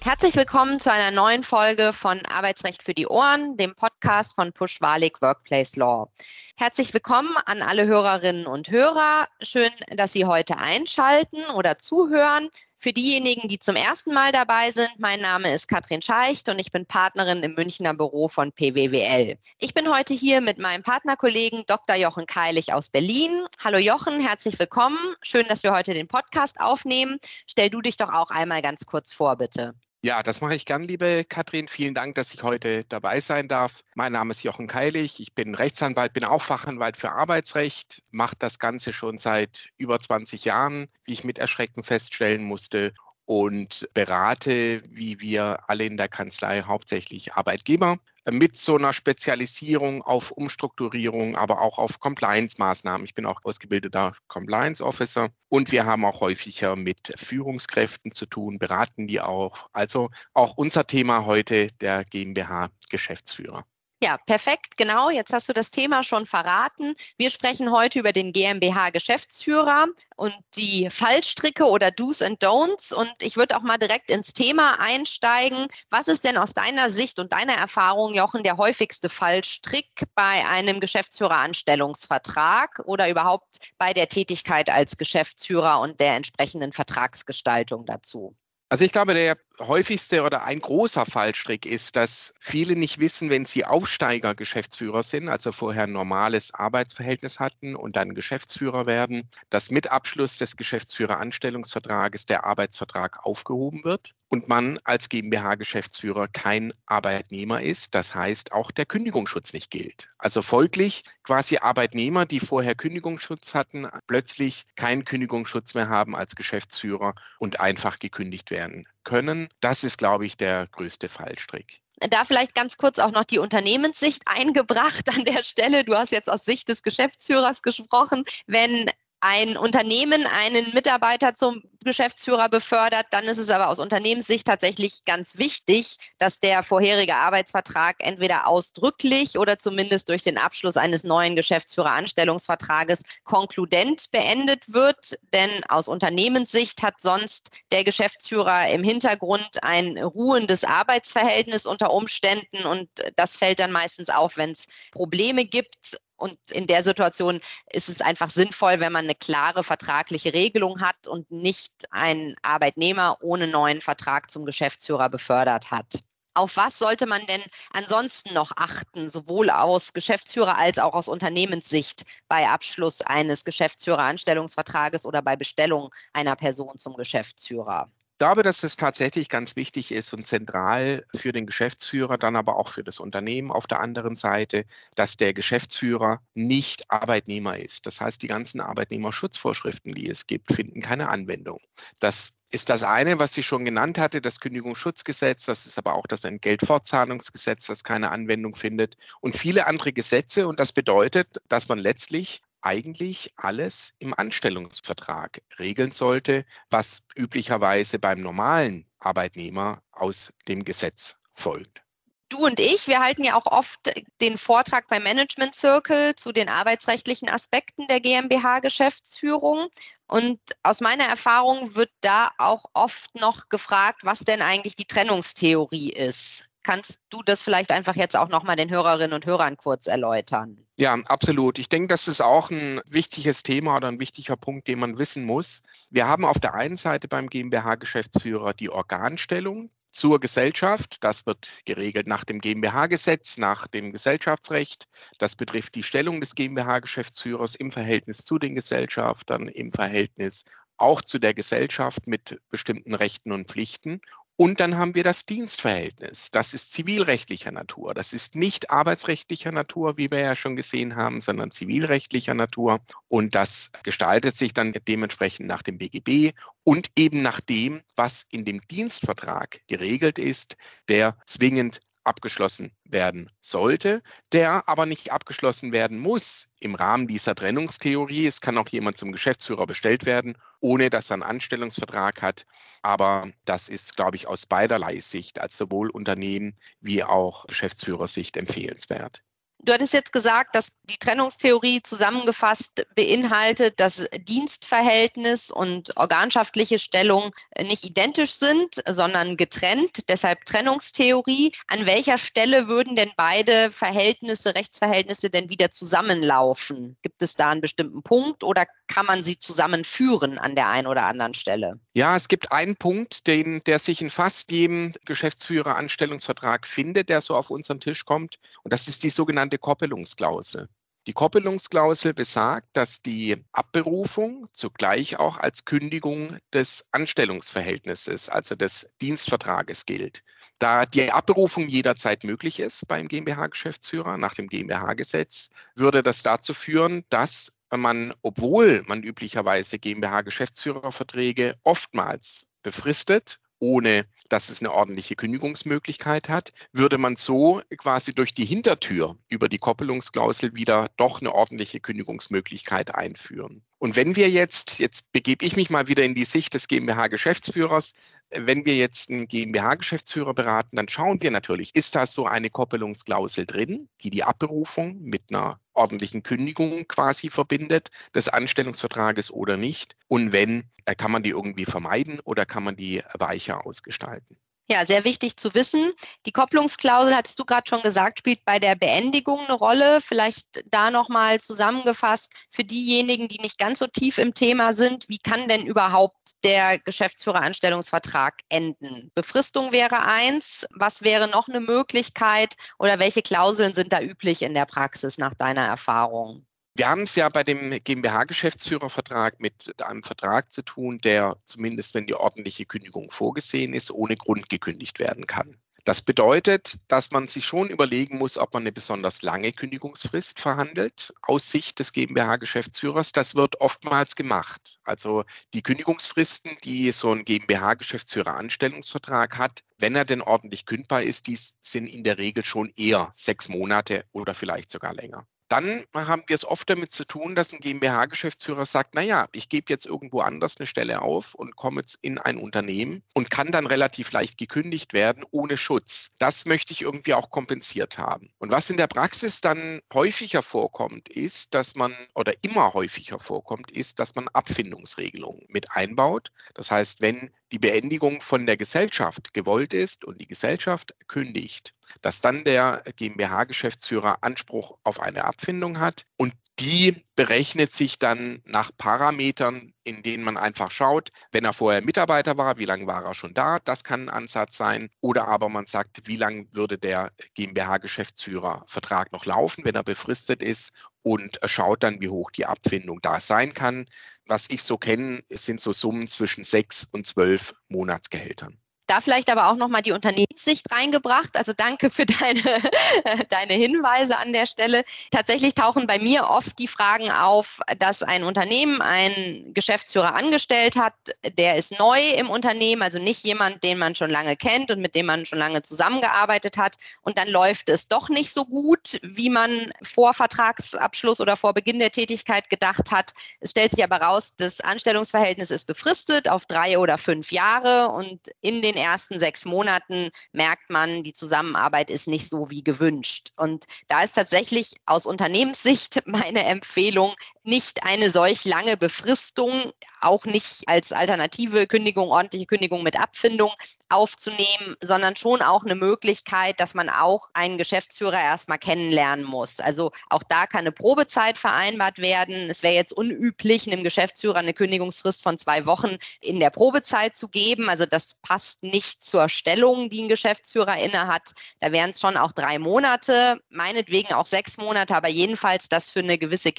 Herzlich 0.00 0.34
willkommen 0.34 0.80
zu 0.80 0.90
einer 0.90 1.12
neuen 1.12 1.44
Folge 1.44 1.92
von 1.92 2.20
Arbeitsrecht 2.26 2.82
für 2.82 2.92
die 2.92 3.06
Ohren, 3.06 3.56
dem 3.56 3.76
Podcast 3.76 4.34
von 4.34 4.52
Pushwalig 4.52 5.22
Workplace 5.22 5.76
Law. 5.76 6.10
Herzlich 6.56 6.92
willkommen 6.92 7.36
an 7.46 7.62
alle 7.62 7.86
Hörerinnen 7.86 8.48
und 8.48 8.68
Hörer. 8.68 9.28
Schön, 9.40 9.70
dass 9.94 10.12
Sie 10.12 10.24
heute 10.24 10.58
einschalten 10.58 11.44
oder 11.54 11.78
zuhören. 11.78 12.50
Für 12.82 12.94
diejenigen, 12.94 13.46
die 13.46 13.58
zum 13.58 13.76
ersten 13.76 14.14
Mal 14.14 14.32
dabei 14.32 14.70
sind, 14.70 14.88
mein 14.96 15.20
Name 15.20 15.52
ist 15.52 15.68
Katrin 15.68 16.00
Scheicht 16.00 16.48
und 16.48 16.58
ich 16.58 16.72
bin 16.72 16.86
Partnerin 16.86 17.42
im 17.42 17.52
Münchner 17.52 17.92
Büro 17.92 18.26
von 18.26 18.52
PWWL. 18.52 19.36
Ich 19.58 19.74
bin 19.74 19.94
heute 19.94 20.14
hier 20.14 20.40
mit 20.40 20.58
meinem 20.58 20.82
Partnerkollegen 20.82 21.64
Dr. 21.66 21.96
Jochen 21.96 22.24
Keilig 22.24 22.72
aus 22.72 22.88
Berlin. 22.88 23.44
Hallo 23.62 23.76
Jochen, 23.76 24.18
herzlich 24.18 24.58
willkommen. 24.58 24.96
Schön, 25.20 25.46
dass 25.46 25.62
wir 25.62 25.72
heute 25.72 25.92
den 25.92 26.08
Podcast 26.08 26.58
aufnehmen. 26.58 27.18
Stell 27.46 27.68
du 27.68 27.82
dich 27.82 27.98
doch 27.98 28.14
auch 28.14 28.30
einmal 28.30 28.62
ganz 28.62 28.86
kurz 28.86 29.12
vor, 29.12 29.36
bitte. 29.36 29.74
Ja, 30.02 30.22
das 30.22 30.40
mache 30.40 30.54
ich 30.54 30.64
gern, 30.64 30.82
liebe 30.82 31.26
Katrin. 31.28 31.68
Vielen 31.68 31.92
Dank, 31.92 32.14
dass 32.14 32.32
ich 32.32 32.42
heute 32.42 32.84
dabei 32.84 33.20
sein 33.20 33.48
darf. 33.48 33.82
Mein 33.94 34.12
Name 34.12 34.30
ist 34.30 34.42
Jochen 34.42 34.66
Keilig. 34.66 35.20
Ich 35.20 35.34
bin 35.34 35.54
Rechtsanwalt, 35.54 36.14
bin 36.14 36.24
auch 36.24 36.40
Fachanwalt 36.40 36.96
für 36.96 37.12
Arbeitsrecht, 37.12 38.02
mache 38.10 38.34
das 38.38 38.58
Ganze 38.58 38.94
schon 38.94 39.18
seit 39.18 39.68
über 39.76 40.00
20 40.00 40.46
Jahren, 40.46 40.88
wie 41.04 41.12
ich 41.12 41.22
mit 41.24 41.38
Erschrecken 41.38 41.82
feststellen 41.82 42.44
musste 42.44 42.94
und 43.26 43.90
berate, 43.92 44.82
wie 44.88 45.20
wir 45.20 45.68
alle 45.68 45.84
in 45.84 45.98
der 45.98 46.08
Kanzlei, 46.08 46.62
hauptsächlich 46.62 47.34
Arbeitgeber, 47.34 47.98
mit 48.30 48.56
so 48.56 48.76
einer 48.76 48.92
Spezialisierung 48.92 50.02
auf 50.02 50.30
Umstrukturierung, 50.30 51.36
aber 51.36 51.60
auch 51.60 51.78
auf 51.78 52.00
Compliance-Maßnahmen. 52.00 53.04
Ich 53.04 53.14
bin 53.14 53.26
auch 53.26 53.44
ausgebildeter 53.44 54.12
Compliance 54.28 54.84
Officer 54.84 55.30
und 55.48 55.72
wir 55.72 55.86
haben 55.86 56.04
auch 56.04 56.20
häufiger 56.20 56.76
mit 56.76 57.12
Führungskräften 57.16 58.12
zu 58.12 58.26
tun, 58.26 58.58
beraten 58.58 59.06
die 59.06 59.20
auch. 59.20 59.68
Also 59.72 60.10
auch 60.34 60.56
unser 60.56 60.86
Thema 60.86 61.24
heute 61.24 61.68
der 61.80 62.04
GmbH 62.04 62.70
Geschäftsführer. 62.90 63.64
Ja, 64.02 64.16
perfekt, 64.16 64.78
genau. 64.78 65.10
Jetzt 65.10 65.34
hast 65.34 65.50
du 65.50 65.52
das 65.52 65.70
Thema 65.70 66.02
schon 66.02 66.24
verraten. 66.24 66.94
Wir 67.18 67.28
sprechen 67.28 67.70
heute 67.70 67.98
über 67.98 68.12
den 68.12 68.32
GmbH-Geschäftsführer 68.32 69.88
und 70.16 70.34
die 70.56 70.88
Fallstricke 70.88 71.66
oder 71.66 71.90
Do's 71.90 72.22
and 72.22 72.42
Don'ts. 72.42 72.94
Und 72.94 73.12
ich 73.20 73.36
würde 73.36 73.58
auch 73.58 73.60
mal 73.60 73.76
direkt 73.76 74.10
ins 74.10 74.32
Thema 74.32 74.80
einsteigen. 74.80 75.66
Was 75.90 76.08
ist 76.08 76.24
denn 76.24 76.38
aus 76.38 76.54
deiner 76.54 76.88
Sicht 76.88 77.18
und 77.18 77.34
deiner 77.34 77.52
Erfahrung, 77.52 78.14
Jochen, 78.14 78.42
der 78.42 78.56
häufigste 78.56 79.10
Fallstrick 79.10 80.06
bei 80.14 80.48
einem 80.48 80.80
Geschäftsführeranstellungsvertrag 80.80 82.80
oder 82.86 83.10
überhaupt 83.10 83.58
bei 83.76 83.92
der 83.92 84.08
Tätigkeit 84.08 84.70
als 84.70 84.96
Geschäftsführer 84.96 85.78
und 85.80 86.00
der 86.00 86.16
entsprechenden 86.16 86.72
Vertragsgestaltung 86.72 87.84
dazu? 87.84 88.34
Also 88.70 88.84
ich 88.84 88.92
glaube, 88.92 89.14
der 89.14 89.36
häufigste 89.60 90.22
oder 90.22 90.44
ein 90.44 90.60
großer 90.60 91.06
Fallstrick 91.06 91.66
ist, 91.66 91.96
dass 91.96 92.34
viele 92.40 92.76
nicht 92.76 92.98
wissen, 92.98 93.30
wenn 93.30 93.44
sie 93.44 93.64
Aufsteiger-Geschäftsführer 93.64 95.02
sind, 95.02 95.28
also 95.28 95.52
vorher 95.52 95.84
ein 95.84 95.92
normales 95.92 96.52
Arbeitsverhältnis 96.54 97.38
hatten 97.38 97.76
und 97.76 97.96
dann 97.96 98.14
Geschäftsführer 98.14 98.86
werden, 98.86 99.28
dass 99.50 99.70
mit 99.70 99.90
Abschluss 99.90 100.38
des 100.38 100.56
Geschäftsführeranstellungsvertrages 100.56 102.26
der 102.26 102.44
Arbeitsvertrag 102.44 103.24
aufgehoben 103.24 103.84
wird 103.84 104.14
und 104.28 104.48
man 104.48 104.78
als 104.84 105.08
GmbH-Geschäftsführer 105.08 106.28
kein 106.28 106.72
Arbeitnehmer 106.86 107.62
ist. 107.62 107.94
Das 107.94 108.14
heißt, 108.14 108.52
auch 108.52 108.70
der 108.70 108.86
Kündigungsschutz 108.86 109.52
nicht 109.52 109.70
gilt. 109.70 110.08
Also 110.18 110.40
folglich 110.40 111.02
quasi 111.24 111.58
Arbeitnehmer, 111.58 112.26
die 112.26 112.40
vorher 112.40 112.74
Kündigungsschutz 112.74 113.54
hatten, 113.54 113.88
plötzlich 114.06 114.64
keinen 114.76 115.04
Kündigungsschutz 115.04 115.74
mehr 115.74 115.88
haben 115.88 116.14
als 116.14 116.36
Geschäftsführer 116.36 117.14
und 117.38 117.60
einfach 117.60 117.98
gekündigt 117.98 118.50
werden 118.50 118.86
können. 119.04 119.48
Das 119.60 119.84
ist, 119.84 119.98
glaube 119.98 120.26
ich, 120.26 120.36
der 120.36 120.66
größte 120.68 121.08
Fallstrick. 121.08 121.80
Da 122.08 122.24
vielleicht 122.24 122.54
ganz 122.54 122.78
kurz 122.78 122.98
auch 122.98 123.10
noch 123.10 123.24
die 123.24 123.38
Unternehmenssicht 123.38 124.22
eingebracht 124.26 125.08
an 125.14 125.24
der 125.24 125.44
Stelle. 125.44 125.84
Du 125.84 125.94
hast 125.94 126.12
jetzt 126.12 126.30
aus 126.30 126.44
Sicht 126.44 126.68
des 126.68 126.82
Geschäftsführers 126.82 127.62
gesprochen. 127.62 128.24
Wenn 128.46 128.90
ein 129.20 129.56
Unternehmen 129.56 130.26
einen 130.26 130.72
Mitarbeiter 130.72 131.34
zum 131.34 131.62
Geschäftsführer 131.84 132.48
befördert, 132.48 133.06
dann 133.10 133.24
ist 133.24 133.38
es 133.38 133.50
aber 133.50 133.68
aus 133.68 133.78
Unternehmenssicht 133.78 134.46
tatsächlich 134.46 135.04
ganz 135.06 135.38
wichtig, 135.38 135.96
dass 136.18 136.40
der 136.40 136.62
vorherige 136.62 137.14
Arbeitsvertrag 137.14 137.96
entweder 138.00 138.46
ausdrücklich 138.46 139.38
oder 139.38 139.58
zumindest 139.58 140.08
durch 140.08 140.22
den 140.22 140.36
Abschluss 140.36 140.76
eines 140.76 141.04
neuen 141.04 141.36
Geschäftsführeranstellungsvertrages 141.36 143.02
konkludent 143.24 144.10
beendet 144.10 144.72
wird. 144.72 145.18
Denn 145.32 145.64
aus 145.68 145.88
Unternehmenssicht 145.88 146.82
hat 146.82 147.00
sonst 147.00 147.50
der 147.72 147.84
Geschäftsführer 147.84 148.68
im 148.68 148.82
Hintergrund 148.82 149.62
ein 149.62 149.98
ruhendes 149.98 150.64
Arbeitsverhältnis 150.64 151.66
unter 151.66 151.92
Umständen 151.92 152.64
und 152.64 152.88
das 153.16 153.36
fällt 153.36 153.60
dann 153.60 153.72
meistens 153.72 154.10
auf, 154.10 154.36
wenn 154.36 154.50
es 154.50 154.66
Probleme 154.92 155.44
gibt 155.46 155.98
und 156.20 156.38
in 156.50 156.66
der 156.66 156.82
Situation 156.82 157.40
ist 157.72 157.88
es 157.88 158.00
einfach 158.00 158.30
sinnvoll, 158.30 158.80
wenn 158.80 158.92
man 158.92 159.04
eine 159.04 159.14
klare 159.14 159.64
vertragliche 159.64 160.34
Regelung 160.34 160.80
hat 160.80 161.08
und 161.08 161.30
nicht 161.30 161.72
einen 161.90 162.36
Arbeitnehmer 162.42 163.16
ohne 163.20 163.46
neuen 163.46 163.80
Vertrag 163.80 164.30
zum 164.30 164.44
Geschäftsführer 164.44 165.08
befördert 165.08 165.70
hat. 165.70 165.86
Auf 166.34 166.56
was 166.56 166.78
sollte 166.78 167.06
man 167.06 167.26
denn 167.26 167.42
ansonsten 167.72 168.32
noch 168.34 168.52
achten, 168.56 169.08
sowohl 169.10 169.50
aus 169.50 169.92
Geschäftsführer 169.92 170.56
als 170.56 170.78
auch 170.78 170.94
aus 170.94 171.08
Unternehmenssicht 171.08 172.04
bei 172.28 172.48
Abschluss 172.48 173.02
eines 173.02 173.44
Geschäftsführeranstellungsvertrages 173.44 175.04
oder 175.04 175.22
bei 175.22 175.34
Bestellung 175.36 175.90
einer 176.12 176.36
Person 176.36 176.78
zum 176.78 176.94
Geschäftsführer? 176.96 177.90
Glaube, 178.20 178.42
dass 178.42 178.62
es 178.64 178.76
tatsächlich 178.76 179.30
ganz 179.30 179.56
wichtig 179.56 179.92
ist 179.92 180.12
und 180.12 180.26
zentral 180.26 181.06
für 181.16 181.32
den 181.32 181.46
Geschäftsführer, 181.46 182.18
dann 182.18 182.36
aber 182.36 182.56
auch 182.56 182.68
für 182.68 182.84
das 182.84 183.00
Unternehmen 183.00 183.50
auf 183.50 183.66
der 183.66 183.80
anderen 183.80 184.14
Seite, 184.14 184.66
dass 184.94 185.16
der 185.16 185.32
Geschäftsführer 185.32 186.20
nicht 186.34 186.90
Arbeitnehmer 186.90 187.58
ist. 187.58 187.86
Das 187.86 187.98
heißt, 187.98 188.20
die 188.22 188.28
ganzen 188.28 188.60
Arbeitnehmerschutzvorschriften, 188.60 189.94
die 189.94 190.10
es 190.10 190.26
gibt, 190.26 190.52
finden 190.52 190.82
keine 190.82 191.08
Anwendung. 191.08 191.60
Das 191.98 192.34
ist 192.50 192.68
das 192.68 192.82
eine, 192.82 193.18
was 193.18 193.38
ich 193.38 193.46
schon 193.46 193.64
genannt 193.64 193.96
hatte, 193.96 194.20
das 194.20 194.38
Kündigungsschutzgesetz. 194.38 195.46
Das 195.46 195.64
ist 195.64 195.78
aber 195.78 195.94
auch 195.94 196.06
das 196.06 196.24
Entgeltfortzahlungsgesetz, 196.24 197.68
das 197.68 197.84
keine 197.84 198.10
Anwendung 198.10 198.54
findet 198.54 198.98
und 199.22 199.34
viele 199.34 199.66
andere 199.66 199.94
Gesetze. 199.94 200.46
Und 200.46 200.60
das 200.60 200.72
bedeutet, 200.72 201.40
dass 201.48 201.68
man 201.68 201.78
letztlich 201.78 202.42
eigentlich 202.62 203.32
alles 203.36 203.92
im 203.98 204.14
Anstellungsvertrag 204.14 205.42
regeln 205.58 205.90
sollte, 205.90 206.44
was 206.70 207.02
üblicherweise 207.16 207.98
beim 207.98 208.20
normalen 208.20 208.86
Arbeitnehmer 208.98 209.82
aus 209.92 210.32
dem 210.48 210.64
Gesetz 210.64 211.16
folgt. 211.34 211.82
Du 212.30 212.46
und 212.46 212.60
ich, 212.60 212.86
wir 212.86 213.00
halten 213.00 213.24
ja 213.24 213.34
auch 213.34 213.46
oft 213.46 213.80
den 214.20 214.38
Vortrag 214.38 214.86
beim 214.86 215.02
Management 215.02 215.52
Circle 215.52 216.14
zu 216.14 216.30
den 216.30 216.48
arbeitsrechtlichen 216.48 217.28
Aspekten 217.28 217.88
der 217.88 218.00
GmbH-Geschäftsführung. 218.00 219.68
Und 220.06 220.38
aus 220.62 220.80
meiner 220.80 221.04
Erfahrung 221.04 221.74
wird 221.74 221.90
da 222.00 222.30
auch 222.38 222.66
oft 222.72 223.16
noch 223.16 223.48
gefragt, 223.48 224.02
was 224.04 224.20
denn 224.20 224.42
eigentlich 224.42 224.76
die 224.76 224.84
Trennungstheorie 224.84 225.92
ist. 225.92 226.49
Kannst 226.70 227.00
du 227.10 227.24
das 227.24 227.42
vielleicht 227.42 227.72
einfach 227.72 227.96
jetzt 227.96 228.16
auch 228.16 228.28
nochmal 228.28 228.54
den 228.54 228.70
Hörerinnen 228.70 229.12
und 229.12 229.26
Hörern 229.26 229.56
kurz 229.56 229.88
erläutern? 229.88 230.56
Ja, 230.76 230.94
absolut. 231.06 231.58
Ich 231.58 231.68
denke, 231.68 231.88
das 231.88 232.06
ist 232.06 232.20
auch 232.20 232.48
ein 232.52 232.80
wichtiges 232.86 233.42
Thema 233.42 233.74
oder 233.74 233.88
ein 233.88 233.98
wichtiger 233.98 234.36
Punkt, 234.36 234.68
den 234.68 234.78
man 234.78 234.96
wissen 234.96 235.24
muss. 235.24 235.64
Wir 235.90 236.06
haben 236.06 236.24
auf 236.24 236.38
der 236.38 236.54
einen 236.54 236.76
Seite 236.76 237.08
beim 237.08 237.28
GmbH-Geschäftsführer 237.28 238.54
die 238.54 238.70
Organstellung 238.70 239.68
zur 239.90 240.20
Gesellschaft. 240.20 240.98
Das 241.00 241.26
wird 241.26 241.48
geregelt 241.64 242.06
nach 242.06 242.22
dem 242.22 242.40
GmbH-Gesetz, 242.40 243.36
nach 243.36 243.66
dem 243.66 243.90
Gesellschaftsrecht. 243.90 244.86
Das 245.18 245.34
betrifft 245.34 245.74
die 245.74 245.82
Stellung 245.82 246.20
des 246.20 246.36
GmbH-Geschäftsführers 246.36 247.56
im 247.56 247.72
Verhältnis 247.72 248.18
zu 248.18 248.38
den 248.38 248.54
Gesellschaftern, 248.54 249.48
im 249.48 249.72
Verhältnis 249.72 250.44
auch 250.80 251.02
zu 251.02 251.18
der 251.18 251.34
Gesellschaft 251.34 252.06
mit 252.06 252.40
bestimmten 252.48 252.94
Rechten 252.94 253.32
und 253.32 253.48
Pflichten. 253.48 254.00
Und 254.40 254.58
dann 254.58 254.78
haben 254.78 254.94
wir 254.94 255.04
das 255.04 255.26
Dienstverhältnis. 255.26 256.30
Das 256.30 256.54
ist 256.54 256.72
zivilrechtlicher 256.72 257.50
Natur. 257.50 257.92
Das 257.92 258.14
ist 258.14 258.36
nicht 258.36 258.70
arbeitsrechtlicher 258.70 259.52
Natur, 259.52 259.98
wie 259.98 260.10
wir 260.10 260.20
ja 260.20 260.34
schon 260.34 260.56
gesehen 260.56 260.96
haben, 260.96 261.20
sondern 261.20 261.50
zivilrechtlicher 261.50 262.32
Natur. 262.32 262.80
Und 263.08 263.34
das 263.34 263.70
gestaltet 263.82 264.38
sich 264.38 264.54
dann 264.54 264.72
dementsprechend 264.88 265.46
nach 265.46 265.60
dem 265.60 265.76
BGB 265.76 266.32
und 266.64 266.86
eben 266.96 267.20
nach 267.20 267.42
dem, 267.42 267.82
was 267.96 268.24
in 268.30 268.46
dem 268.46 268.66
Dienstvertrag 268.66 269.60
geregelt 269.66 270.18
ist, 270.18 270.56
der 270.88 271.18
zwingend 271.26 271.82
abgeschlossen 272.04 272.72
werden 272.84 273.30
sollte, 273.40 274.02
der 274.32 274.68
aber 274.68 274.86
nicht 274.86 275.12
abgeschlossen 275.12 275.72
werden 275.72 275.98
muss 275.98 276.48
im 276.60 276.74
Rahmen 276.74 277.06
dieser 277.06 277.34
Trennungstheorie. 277.34 278.26
Es 278.26 278.40
kann 278.40 278.58
auch 278.58 278.68
jemand 278.68 278.98
zum 278.98 279.12
Geschäftsführer 279.12 279.66
bestellt 279.66 280.06
werden, 280.06 280.36
ohne 280.60 280.90
dass 280.90 281.10
er 281.10 281.14
einen 281.14 281.22
Anstellungsvertrag 281.22 282.22
hat. 282.22 282.46
Aber 282.82 283.30
das 283.44 283.68
ist, 283.68 283.96
glaube 283.96 284.16
ich, 284.16 284.26
aus 284.26 284.46
beiderlei 284.46 285.00
Sicht, 285.00 285.40
als 285.40 285.56
sowohl 285.56 285.90
Unternehmen 285.90 286.54
wie 286.80 287.04
auch 287.04 287.46
Geschäftsführersicht 287.46 288.36
empfehlenswert. 288.36 289.22
Du 289.62 289.72
hattest 289.74 289.92
jetzt 289.92 290.12
gesagt, 290.12 290.54
dass 290.54 290.72
die 290.88 290.96
Trennungstheorie 290.96 291.82
zusammengefasst 291.82 292.86
beinhaltet, 292.94 293.78
dass 293.78 294.08
Dienstverhältnis 294.26 295.50
und 295.50 295.96
organschaftliche 295.96 296.78
Stellung 296.78 297.34
nicht 297.60 297.84
identisch 297.84 298.32
sind, 298.32 298.82
sondern 298.88 299.36
getrennt. 299.36 300.08
Deshalb 300.08 300.46
Trennungstheorie. 300.46 301.52
An 301.66 301.84
welcher 301.84 302.16
Stelle 302.16 302.68
würden 302.68 302.96
denn 302.96 303.12
beide 303.16 303.70
Verhältnisse, 303.70 304.54
Rechtsverhältnisse 304.54 305.28
denn 305.28 305.50
wieder 305.50 305.70
zusammenlaufen? 305.70 306.96
Gibt 307.02 307.22
es 307.22 307.34
da 307.34 307.50
einen 307.50 307.60
bestimmten 307.60 308.02
Punkt 308.02 308.42
oder 308.42 308.66
kann 308.86 309.06
man 309.06 309.22
sie 309.22 309.38
zusammenführen 309.38 310.38
an 310.38 310.56
der 310.56 310.68
einen 310.68 310.86
oder 310.86 311.04
anderen 311.04 311.34
Stelle? 311.34 311.78
Ja, 311.94 312.16
es 312.16 312.28
gibt 312.28 312.50
einen 312.50 312.76
Punkt, 312.76 313.26
den, 313.26 313.60
der 313.66 313.78
sich 313.78 314.00
in 314.00 314.10
fast 314.10 314.50
jedem 314.50 314.92
Geschäftsführeranstellungsvertrag 315.04 316.66
findet, 316.66 317.08
der 317.08 317.20
so 317.20 317.36
auf 317.36 317.50
unseren 317.50 317.80
Tisch 317.80 318.04
kommt. 318.04 318.38
Und 318.62 318.72
das 318.72 318.88
ist 318.88 319.02
die 319.02 319.10
sogenannte 319.10 319.49
sogenannte 319.50 319.58
Koppelungsklausel. 319.58 320.68
Die 321.06 321.12
Koppelungsklausel 321.12 322.12
besagt, 322.14 322.68
dass 322.74 323.00
die 323.02 323.42
Abberufung 323.52 324.48
zugleich 324.52 325.18
auch 325.18 325.38
als 325.38 325.64
Kündigung 325.64 326.36
des 326.52 326.84
Anstellungsverhältnisses, 326.92 328.28
also 328.28 328.54
des 328.54 328.86
Dienstvertrages 329.00 329.86
gilt. 329.86 330.22
Da 330.58 330.84
die 330.84 331.10
Abberufung 331.10 331.68
jederzeit 331.68 332.22
möglich 332.22 332.60
ist 332.60 332.86
beim 332.86 333.08
GmbH-Geschäftsführer 333.08 334.18
nach 334.18 334.34
dem 334.34 334.48
GmbH-Gesetz, 334.48 335.48
würde 335.74 336.02
das 336.02 336.22
dazu 336.22 336.52
führen, 336.52 337.04
dass 337.08 337.50
man, 337.74 338.12
obwohl 338.22 338.82
man 338.86 339.02
üblicherweise 339.02 339.78
GmbH-Geschäftsführerverträge 339.78 341.56
oftmals 341.64 342.46
befristet 342.62 343.40
ohne 343.58 344.06
dass 344.32 344.48
es 344.48 344.60
eine 344.60 344.72
ordentliche 344.72 345.16
Kündigungsmöglichkeit 345.16 346.28
hat, 346.28 346.52
würde 346.72 346.98
man 346.98 347.16
so 347.16 347.60
quasi 347.76 348.14
durch 348.14 348.32
die 348.32 348.44
Hintertür 348.44 349.16
über 349.28 349.48
die 349.48 349.58
Koppelungsklausel 349.58 350.54
wieder 350.54 350.90
doch 350.96 351.20
eine 351.20 351.34
ordentliche 351.34 351.80
Kündigungsmöglichkeit 351.80 352.94
einführen. 352.94 353.62
Und 353.78 353.96
wenn 353.96 354.14
wir 354.14 354.28
jetzt, 354.28 354.78
jetzt 354.78 355.10
begebe 355.10 355.44
ich 355.44 355.56
mich 355.56 355.70
mal 355.70 355.88
wieder 355.88 356.04
in 356.04 356.14
die 356.14 356.26
Sicht 356.26 356.52
des 356.52 356.68
GmbH-Geschäftsführers, 356.68 357.94
wenn 358.30 358.66
wir 358.66 358.76
jetzt 358.76 359.10
einen 359.10 359.26
GmbH-Geschäftsführer 359.26 360.34
beraten, 360.34 360.76
dann 360.76 360.88
schauen 360.88 361.22
wir 361.22 361.30
natürlich, 361.30 361.74
ist 361.74 361.96
da 361.96 362.06
so 362.06 362.26
eine 362.26 362.50
Koppelungsklausel 362.50 363.46
drin, 363.46 363.88
die 364.02 364.10
die 364.10 364.22
Abberufung 364.22 365.00
mit 365.00 365.22
einer 365.30 365.60
ordentlichen 365.80 366.22
Kündigung 366.22 366.86
quasi 366.86 367.30
verbindet 367.30 367.88
des 368.14 368.28
Anstellungsvertrages 368.28 369.30
oder 369.30 369.56
nicht? 369.56 369.96
Und 370.08 370.32
wenn, 370.32 370.70
äh, 370.84 370.94
kann 370.94 371.10
man 371.10 371.22
die 371.22 371.30
irgendwie 371.30 371.64
vermeiden 371.64 372.20
oder 372.20 372.46
kann 372.46 372.64
man 372.64 372.76
die 372.76 373.02
weicher 373.18 373.66
ausgestalten? 373.66 374.36
Ja, 374.72 374.86
sehr 374.86 375.02
wichtig 375.02 375.36
zu 375.36 375.52
wissen. 375.54 375.90
Die 376.26 376.30
Kopplungsklausel, 376.30 377.16
hattest 377.16 377.40
du 377.40 377.44
gerade 377.44 377.68
schon 377.68 377.82
gesagt, 377.82 378.20
spielt 378.20 378.44
bei 378.44 378.60
der 378.60 378.76
Beendigung 378.76 379.40
eine 379.40 379.54
Rolle. 379.54 380.00
Vielleicht 380.00 380.46
da 380.66 380.92
nochmal 380.92 381.40
zusammengefasst 381.40 382.32
für 382.52 382.62
diejenigen, 382.62 383.26
die 383.26 383.40
nicht 383.40 383.58
ganz 383.58 383.80
so 383.80 383.88
tief 383.88 384.18
im 384.18 384.32
Thema 384.32 384.72
sind. 384.72 385.08
Wie 385.08 385.18
kann 385.18 385.48
denn 385.48 385.66
überhaupt 385.66 386.44
der 386.44 386.78
Geschäftsführeranstellungsvertrag 386.78 388.42
enden? 388.48 389.10
Befristung 389.16 389.72
wäre 389.72 390.04
eins. 390.04 390.68
Was 390.72 391.02
wäre 391.02 391.26
noch 391.26 391.48
eine 391.48 391.58
Möglichkeit 391.58 392.54
oder 392.78 393.00
welche 393.00 393.22
Klauseln 393.22 393.72
sind 393.72 393.92
da 393.92 394.00
üblich 394.00 394.40
in 394.42 394.54
der 394.54 394.66
Praxis 394.66 395.18
nach 395.18 395.34
deiner 395.34 395.66
Erfahrung? 395.66 396.46
Wir 396.74 396.88
haben 396.88 397.02
es 397.02 397.16
ja 397.16 397.28
bei 397.28 397.42
dem 397.42 397.70
GmbH-Geschäftsführervertrag 397.70 399.40
mit 399.40 399.82
einem 399.82 400.02
Vertrag 400.02 400.52
zu 400.52 400.62
tun, 400.62 400.98
der 400.98 401.36
zumindest, 401.44 401.94
wenn 401.94 402.06
die 402.06 402.14
ordentliche 402.14 402.64
Kündigung 402.64 403.10
vorgesehen 403.10 403.74
ist, 403.74 403.90
ohne 403.90 404.16
Grund 404.16 404.48
gekündigt 404.48 405.00
werden 405.00 405.26
kann. 405.26 405.56
Das 405.84 406.02
bedeutet, 406.02 406.78
dass 406.88 407.10
man 407.10 407.26
sich 407.26 407.44
schon 407.44 407.70
überlegen 407.70 408.18
muss, 408.18 408.36
ob 408.38 408.54
man 408.54 408.62
eine 408.62 408.72
besonders 408.72 409.22
lange 409.22 409.52
Kündigungsfrist 409.52 410.38
verhandelt 410.38 411.12
aus 411.22 411.50
Sicht 411.50 411.78
des 411.78 411.92
GmbH-Geschäftsführers. 411.92 413.12
Das 413.12 413.34
wird 413.34 413.60
oftmals 413.60 414.14
gemacht. 414.14 414.78
Also 414.84 415.24
die 415.54 415.62
Kündigungsfristen, 415.62 416.56
die 416.62 416.92
so 416.92 417.12
ein 417.12 417.24
GmbH-Geschäftsführer 417.24 418.36
Anstellungsvertrag 418.36 419.38
hat, 419.38 419.64
wenn 419.78 419.96
er 419.96 420.04
denn 420.04 420.20
ordentlich 420.20 420.66
kündbar 420.66 421.02
ist, 421.02 421.26
die 421.26 421.36
sind 421.36 421.86
in 421.86 422.04
der 422.04 422.18
Regel 422.18 422.44
schon 422.44 422.70
eher 422.76 423.10
sechs 423.12 423.48
Monate 423.48 424.04
oder 424.12 424.34
vielleicht 424.34 424.70
sogar 424.70 424.94
länger 424.94 425.26
dann 425.50 425.84
haben 425.94 426.22
wir 426.28 426.36
es 426.36 426.44
oft 426.44 426.70
damit 426.70 426.92
zu 426.92 427.04
tun, 427.04 427.34
dass 427.34 427.52
ein 427.52 427.58
GmbH-Geschäftsführer 427.58 428.64
sagt, 428.64 428.94
naja, 428.94 429.28
ich 429.32 429.48
gebe 429.48 429.66
jetzt 429.68 429.84
irgendwo 429.84 430.20
anders 430.20 430.56
eine 430.58 430.66
Stelle 430.66 431.02
auf 431.02 431.34
und 431.34 431.56
komme 431.56 431.80
jetzt 431.80 431.98
in 432.02 432.18
ein 432.18 432.38
Unternehmen 432.38 433.02
und 433.14 433.30
kann 433.30 433.50
dann 433.50 433.66
relativ 433.66 434.12
leicht 434.12 434.38
gekündigt 434.38 434.92
werden 434.92 435.24
ohne 435.32 435.56
Schutz. 435.56 436.08
Das 436.18 436.46
möchte 436.46 436.72
ich 436.72 436.82
irgendwie 436.82 437.14
auch 437.14 437.30
kompensiert 437.30 437.98
haben. 437.98 438.30
Und 438.38 438.52
was 438.52 438.70
in 438.70 438.76
der 438.76 438.86
Praxis 438.86 439.40
dann 439.40 439.80
häufiger 439.92 440.42
vorkommt, 440.42 441.08
ist, 441.08 441.52
dass 441.54 441.74
man 441.74 441.94
oder 442.14 442.32
immer 442.42 442.72
häufiger 442.72 443.18
vorkommt, 443.18 443.72
ist, 443.72 443.98
dass 443.98 444.14
man 444.14 444.28
Abfindungsregelungen 444.28 445.46
mit 445.48 445.72
einbaut. 445.72 446.30
Das 446.54 446.70
heißt, 446.70 447.00
wenn 447.00 447.30
die 447.52 447.58
Beendigung 447.58 448.20
von 448.20 448.46
der 448.46 448.56
Gesellschaft 448.56 449.34
gewollt 449.34 449.74
ist 449.74 450.04
und 450.04 450.20
die 450.20 450.28
Gesellschaft 450.28 450.94
kündigt, 451.08 451.74
dass 452.02 452.20
dann 452.20 452.44
der 452.44 452.82
GmbH-Geschäftsführer 452.96 454.18
Anspruch 454.22 454.78
auf 454.84 455.00
eine 455.00 455.24
Abfindung 455.24 455.80
hat 455.80 456.04
und 456.16 456.32
die 456.60 457.06
berechnet 457.16 457.74
sich 457.74 457.98
dann 457.98 458.42
nach 458.44 458.70
Parametern, 458.76 459.72
in 459.82 460.02
denen 460.02 460.22
man 460.22 460.36
einfach 460.36 460.70
schaut, 460.70 461.10
wenn 461.32 461.46
er 461.46 461.54
vorher 461.54 461.82
Mitarbeiter 461.82 462.36
war, 462.36 462.58
wie 462.58 462.66
lange 462.66 462.86
war 462.86 463.02
er 463.02 463.14
schon 463.14 463.32
da, 463.32 463.58
das 463.60 463.82
kann 463.82 464.02
ein 464.02 464.08
Ansatz 464.10 464.58
sein. 464.58 464.90
Oder 465.00 465.26
aber 465.26 465.48
man 465.48 465.64
sagt, 465.64 466.06
wie 466.06 466.16
lange 466.16 466.46
würde 466.52 466.76
der 466.76 467.12
GmbH-Geschäftsführer-Vertrag 467.34 469.10
noch 469.10 469.24
laufen, 469.24 469.64
wenn 469.64 469.74
er 469.74 469.84
befristet 469.84 470.42
ist 470.42 470.72
und 471.02 471.40
schaut 471.44 471.82
dann, 471.82 472.02
wie 472.02 472.10
hoch 472.10 472.30
die 472.30 472.44
Abfindung 472.44 473.00
da 473.00 473.20
sein 473.20 473.54
kann. 473.54 473.86
Was 474.30 474.48
ich 474.48 474.62
so 474.62 474.78
kenne, 474.78 475.24
sind 475.28 475.60
so 475.60 475.72
Summen 475.72 476.06
zwischen 476.06 476.44
sechs 476.44 476.86
und 476.92 477.04
zwölf 477.04 477.52
Monatsgehältern. 477.68 478.60
Da 478.90 479.00
vielleicht 479.00 479.30
aber 479.30 479.48
auch 479.48 479.54
nochmal 479.54 479.82
die 479.82 479.92
Unternehmenssicht 479.92 480.68
reingebracht. 480.72 481.36
Also 481.36 481.52
danke 481.52 481.90
für 481.90 482.06
deine, 482.06 482.42
deine 483.28 483.52
Hinweise 483.52 484.18
an 484.18 484.32
der 484.32 484.46
Stelle. 484.46 484.82
Tatsächlich 485.12 485.54
tauchen 485.54 485.86
bei 485.86 486.00
mir 486.00 486.24
oft 486.24 486.58
die 486.58 486.66
Fragen 486.66 487.08
auf, 487.08 487.60
dass 487.78 488.02
ein 488.02 488.24
Unternehmen 488.24 488.82
einen 488.82 489.54
Geschäftsführer 489.54 490.16
angestellt 490.16 490.74
hat, 490.74 490.94
der 491.38 491.54
ist 491.54 491.78
neu 491.78 492.00
im 492.00 492.30
Unternehmen, 492.30 492.82
also 492.82 492.98
nicht 492.98 493.22
jemand, 493.22 493.62
den 493.62 493.78
man 493.78 493.94
schon 493.94 494.10
lange 494.10 494.36
kennt 494.36 494.72
und 494.72 494.80
mit 494.80 494.96
dem 494.96 495.06
man 495.06 495.24
schon 495.24 495.38
lange 495.38 495.62
zusammengearbeitet 495.62 496.56
hat. 496.56 496.74
Und 497.02 497.16
dann 497.16 497.28
läuft 497.28 497.68
es 497.68 497.86
doch 497.86 498.08
nicht 498.08 498.32
so 498.32 498.44
gut, 498.44 498.98
wie 499.04 499.30
man 499.30 499.72
vor 499.82 500.14
Vertragsabschluss 500.14 501.20
oder 501.20 501.36
vor 501.36 501.54
Beginn 501.54 501.78
der 501.78 501.92
Tätigkeit 501.92 502.50
gedacht 502.50 502.90
hat. 502.90 503.12
Es 503.38 503.52
stellt 503.52 503.70
sich 503.70 503.84
aber 503.84 503.98
raus, 503.98 504.34
das 504.36 504.60
Anstellungsverhältnis 504.60 505.52
ist 505.52 505.66
befristet 505.66 506.28
auf 506.28 506.46
drei 506.46 506.76
oder 506.76 506.98
fünf 506.98 507.30
Jahre 507.30 507.90
und 507.90 508.18
in 508.40 508.62
den 508.62 508.79
ersten 508.80 509.20
sechs 509.20 509.44
Monaten 509.44 510.10
merkt 510.32 510.70
man, 510.70 511.02
die 511.02 511.12
Zusammenarbeit 511.12 511.90
ist 511.90 512.08
nicht 512.08 512.28
so 512.28 512.50
wie 512.50 512.64
gewünscht. 512.64 513.30
Und 513.36 513.66
da 513.88 514.02
ist 514.02 514.14
tatsächlich 514.14 514.74
aus 514.86 515.06
Unternehmenssicht 515.06 516.02
meine 516.06 516.44
Empfehlung, 516.44 517.14
nicht 517.42 517.84
eine 517.84 518.10
solch 518.10 518.44
lange 518.44 518.76
Befristung, 518.76 519.72
auch 520.00 520.24
nicht 520.24 520.62
als 520.66 520.92
alternative 520.92 521.66
Kündigung, 521.66 522.10
ordentliche 522.10 522.46
Kündigung 522.46 522.82
mit 522.82 522.98
Abfindung 522.98 523.52
aufzunehmen, 523.88 524.76
sondern 524.80 525.16
schon 525.16 525.42
auch 525.42 525.64
eine 525.64 525.74
Möglichkeit, 525.74 526.60
dass 526.60 526.74
man 526.74 526.88
auch 526.88 527.28
einen 527.34 527.58
Geschäftsführer 527.58 528.20
erstmal 528.20 528.58
kennenlernen 528.58 529.24
muss. 529.24 529.60
Also 529.60 529.90
auch 530.08 530.22
da 530.22 530.46
kann 530.46 530.60
eine 530.60 530.72
Probezeit 530.72 531.38
vereinbart 531.38 531.98
werden. 531.98 532.48
Es 532.50 532.62
wäre 532.62 532.74
jetzt 532.74 532.92
unüblich, 532.92 533.66
einem 533.66 533.84
Geschäftsführer 533.84 534.38
eine 534.38 534.54
Kündigungsfrist 534.54 535.22
von 535.22 535.38
zwei 535.38 535.66
Wochen 535.66 535.96
in 536.20 536.40
der 536.40 536.50
Probezeit 536.50 537.16
zu 537.16 537.28
geben. 537.28 537.68
Also 537.68 537.84
das 537.84 538.14
passt 538.22 538.62
nicht 538.62 539.02
zur 539.02 539.28
Stellung, 539.28 539.90
die 539.90 540.02
ein 540.02 540.08
Geschäftsführer 540.08 540.78
innehat. 540.78 541.34
Da 541.60 541.72
wären 541.72 541.90
es 541.90 542.00
schon 542.00 542.16
auch 542.16 542.32
drei 542.32 542.58
Monate, 542.58 543.40
meinetwegen 543.50 544.14
auch 544.14 544.26
sechs 544.26 544.56
Monate, 544.56 544.94
aber 544.94 545.08
jedenfalls, 545.08 545.68
dass 545.68 545.90
für 545.90 546.00
eine 546.00 546.18
gewisse 546.18 546.52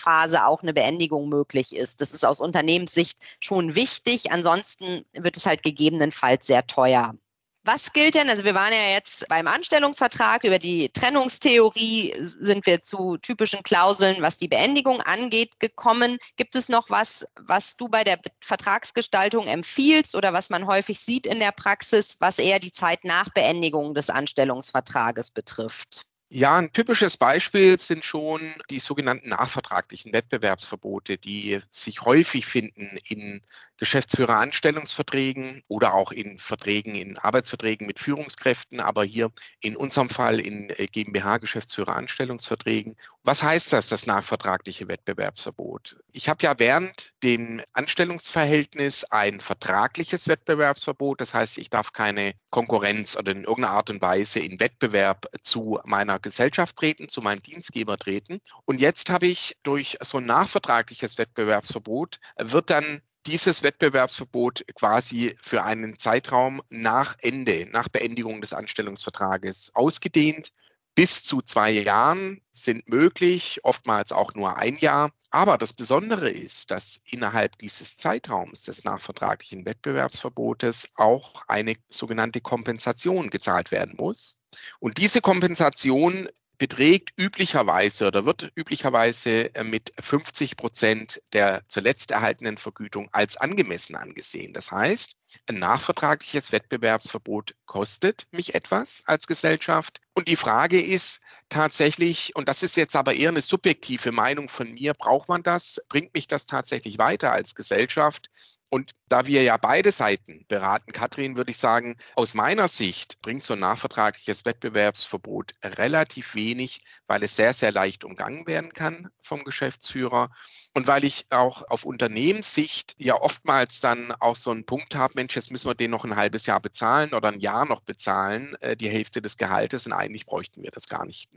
Kennenlernphase 0.00 0.46
auch 0.46 0.62
eine 0.62 0.72
Beendigung 0.72 1.28
möglich 1.28 1.74
ist. 1.74 2.00
Das 2.00 2.12
ist 2.12 2.24
aus 2.24 2.40
Unternehmenssicht 2.40 3.18
schon 3.40 3.74
wichtig. 3.74 4.32
Ansonsten 4.32 5.04
wird 5.12 5.36
es 5.36 5.46
halt 5.46 5.62
gegebenenfalls 5.62 6.46
sehr 6.46 6.66
teuer. 6.66 7.14
Was 7.62 7.92
gilt 7.92 8.14
denn? 8.14 8.30
Also 8.30 8.44
wir 8.44 8.54
waren 8.54 8.72
ja 8.72 8.94
jetzt 8.94 9.28
beim 9.28 9.46
Anstellungsvertrag, 9.46 10.44
über 10.44 10.58
die 10.58 10.88
Trennungstheorie 10.88 12.14
sind 12.18 12.64
wir 12.64 12.80
zu 12.80 13.18
typischen 13.18 13.62
Klauseln, 13.62 14.22
was 14.22 14.38
die 14.38 14.48
Beendigung 14.48 15.02
angeht, 15.02 15.60
gekommen. 15.60 16.16
Gibt 16.36 16.56
es 16.56 16.70
noch 16.70 16.88
was, 16.88 17.26
was 17.38 17.76
du 17.76 17.88
bei 17.88 18.02
der 18.02 18.18
Vertragsgestaltung 18.40 19.46
empfiehlst 19.46 20.14
oder 20.14 20.32
was 20.32 20.48
man 20.48 20.66
häufig 20.66 21.00
sieht 21.00 21.26
in 21.26 21.38
der 21.38 21.52
Praxis, 21.52 22.16
was 22.18 22.38
eher 22.38 22.60
die 22.60 22.72
Zeit 22.72 23.04
nach 23.04 23.28
Beendigung 23.28 23.92
des 23.92 24.08
Anstellungsvertrages 24.08 25.30
betrifft? 25.30 26.06
Ja, 26.32 26.56
ein 26.58 26.72
typisches 26.72 27.16
Beispiel 27.16 27.76
sind 27.80 28.04
schon 28.04 28.54
die 28.70 28.78
sogenannten 28.78 29.30
nachvertraglichen 29.30 30.12
Wettbewerbsverbote, 30.12 31.18
die 31.18 31.58
sich 31.70 32.02
häufig 32.02 32.46
finden 32.46 32.98
in 33.04 33.42
Geschäftsführeranstellungsverträgen 33.80 35.64
oder 35.66 35.94
auch 35.94 36.12
in 36.12 36.36
Verträgen, 36.36 36.94
in 36.94 37.16
Arbeitsverträgen 37.16 37.86
mit 37.86 37.98
Führungskräften, 37.98 38.78
aber 38.78 39.04
hier 39.04 39.32
in 39.60 39.74
unserem 39.74 40.10
Fall 40.10 40.38
in 40.38 40.68
äh, 40.68 40.86
GmbH-Geschäftsführeranstellungsverträgen. 40.86 42.96
Was 43.24 43.42
heißt 43.42 43.72
das, 43.72 43.88
das 43.88 44.06
nachvertragliche 44.06 44.86
Wettbewerbsverbot? 44.86 45.96
Ich 46.12 46.28
habe 46.28 46.44
ja 46.44 46.58
während 46.58 47.14
dem 47.22 47.62
Anstellungsverhältnis 47.72 49.04
ein 49.04 49.40
vertragliches 49.40 50.28
Wettbewerbsverbot. 50.28 51.22
Das 51.22 51.32
heißt, 51.32 51.56
ich 51.56 51.70
darf 51.70 51.94
keine 51.94 52.34
Konkurrenz 52.50 53.16
oder 53.16 53.32
in 53.32 53.44
irgendeiner 53.44 53.74
Art 53.74 53.88
und 53.88 54.02
Weise 54.02 54.40
in 54.40 54.60
Wettbewerb 54.60 55.26
zu 55.40 55.80
meiner 55.84 56.18
Gesellschaft 56.18 56.76
treten, 56.76 57.08
zu 57.08 57.22
meinem 57.22 57.42
Dienstgeber 57.42 57.96
treten. 57.96 58.42
Und 58.66 58.78
jetzt 58.78 59.08
habe 59.08 59.26
ich 59.26 59.56
durch 59.62 59.96
so 60.02 60.18
ein 60.18 60.26
nachvertragliches 60.26 61.16
Wettbewerbsverbot, 61.16 62.20
wird 62.36 62.68
dann 62.68 63.00
dieses 63.26 63.62
Wettbewerbsverbot 63.62 64.64
quasi 64.74 65.36
für 65.40 65.62
einen 65.62 65.98
Zeitraum 65.98 66.62
nach 66.70 67.16
Ende, 67.20 67.68
nach 67.70 67.88
Beendigung 67.88 68.40
des 68.40 68.52
Anstellungsvertrages 68.52 69.72
ausgedehnt. 69.74 70.52
Bis 70.94 71.22
zu 71.22 71.40
zwei 71.40 71.70
Jahren 71.70 72.40
sind 72.50 72.88
möglich, 72.88 73.60
oftmals 73.62 74.12
auch 74.12 74.34
nur 74.34 74.56
ein 74.56 74.76
Jahr. 74.76 75.12
Aber 75.30 75.56
das 75.56 75.72
Besondere 75.72 76.28
ist, 76.30 76.70
dass 76.72 77.00
innerhalb 77.04 77.56
dieses 77.58 77.96
Zeitraums 77.96 78.64
des 78.64 78.82
nachvertraglichen 78.82 79.64
Wettbewerbsverbotes 79.64 80.90
auch 80.96 81.44
eine 81.46 81.76
sogenannte 81.88 82.40
Kompensation 82.40 83.30
gezahlt 83.30 83.70
werden 83.70 83.94
muss. 83.96 84.38
Und 84.80 84.98
diese 84.98 85.20
Kompensation 85.20 86.28
beträgt 86.60 87.14
üblicherweise 87.16 88.06
oder 88.06 88.26
wird 88.26 88.52
üblicherweise 88.54 89.52
äh, 89.54 89.64
mit 89.64 89.92
50 89.98 90.58
Prozent 90.58 91.22
der 91.32 91.62
zuletzt 91.68 92.10
erhaltenen 92.10 92.58
Vergütung 92.58 93.08
als 93.12 93.38
angemessen 93.38 93.96
angesehen. 93.96 94.52
Das 94.52 94.70
heißt, 94.70 95.16
ein 95.46 95.58
nachvertragliches 95.58 96.52
Wettbewerbsverbot 96.52 97.54
kostet 97.64 98.26
mich 98.30 98.54
etwas 98.54 99.02
als 99.06 99.26
Gesellschaft. 99.26 100.02
Und 100.12 100.28
die 100.28 100.36
Frage 100.36 100.82
ist 100.82 101.20
tatsächlich, 101.48 102.36
und 102.36 102.46
das 102.46 102.62
ist 102.62 102.76
jetzt 102.76 102.94
aber 102.94 103.14
eher 103.14 103.30
eine 103.30 103.40
subjektive 103.40 104.12
Meinung 104.12 104.50
von 104.50 104.70
mir, 104.70 104.92
braucht 104.92 105.30
man 105.30 105.42
das? 105.42 105.80
Bringt 105.88 106.12
mich 106.12 106.26
das 106.26 106.44
tatsächlich 106.44 106.98
weiter 106.98 107.32
als 107.32 107.54
Gesellschaft? 107.54 108.28
Und 108.72 108.92
da 109.08 109.26
wir 109.26 109.42
ja 109.42 109.56
beide 109.56 109.90
Seiten 109.90 110.44
beraten, 110.46 110.92
Katrin, 110.92 111.36
würde 111.36 111.50
ich 111.50 111.56
sagen, 111.56 111.96
aus 112.14 112.34
meiner 112.34 112.68
Sicht 112.68 113.20
bringt 113.20 113.42
so 113.42 113.54
ein 113.54 113.58
nachvertragliches 113.58 114.44
Wettbewerbsverbot 114.44 115.54
relativ 115.64 116.36
wenig, 116.36 116.80
weil 117.08 117.24
es 117.24 117.34
sehr, 117.34 117.52
sehr 117.52 117.72
leicht 117.72 118.04
umgangen 118.04 118.46
werden 118.46 118.72
kann 118.72 119.10
vom 119.22 119.42
Geschäftsführer. 119.42 120.30
Und 120.72 120.86
weil 120.86 121.02
ich 121.02 121.26
auch 121.30 121.68
auf 121.68 121.84
Unternehmenssicht 121.84 122.94
ja 122.98 123.20
oftmals 123.20 123.80
dann 123.80 124.12
auch 124.12 124.36
so 124.36 124.52
einen 124.52 124.66
Punkt 124.66 124.94
habe, 124.94 125.14
Mensch, 125.16 125.34
jetzt 125.34 125.50
müssen 125.50 125.68
wir 125.68 125.74
den 125.74 125.90
noch 125.90 126.04
ein 126.04 126.14
halbes 126.14 126.46
Jahr 126.46 126.60
bezahlen 126.60 127.12
oder 127.12 127.26
ein 127.32 127.40
Jahr 127.40 127.66
noch 127.66 127.80
bezahlen, 127.80 128.54
äh, 128.60 128.76
die 128.76 128.88
Hälfte 128.88 129.20
des 129.20 129.36
Gehaltes. 129.36 129.86
Und 129.86 129.94
eigentlich 129.94 130.26
bräuchten 130.26 130.62
wir 130.62 130.70
das 130.70 130.86
gar 130.86 131.04
nicht. 131.04 131.28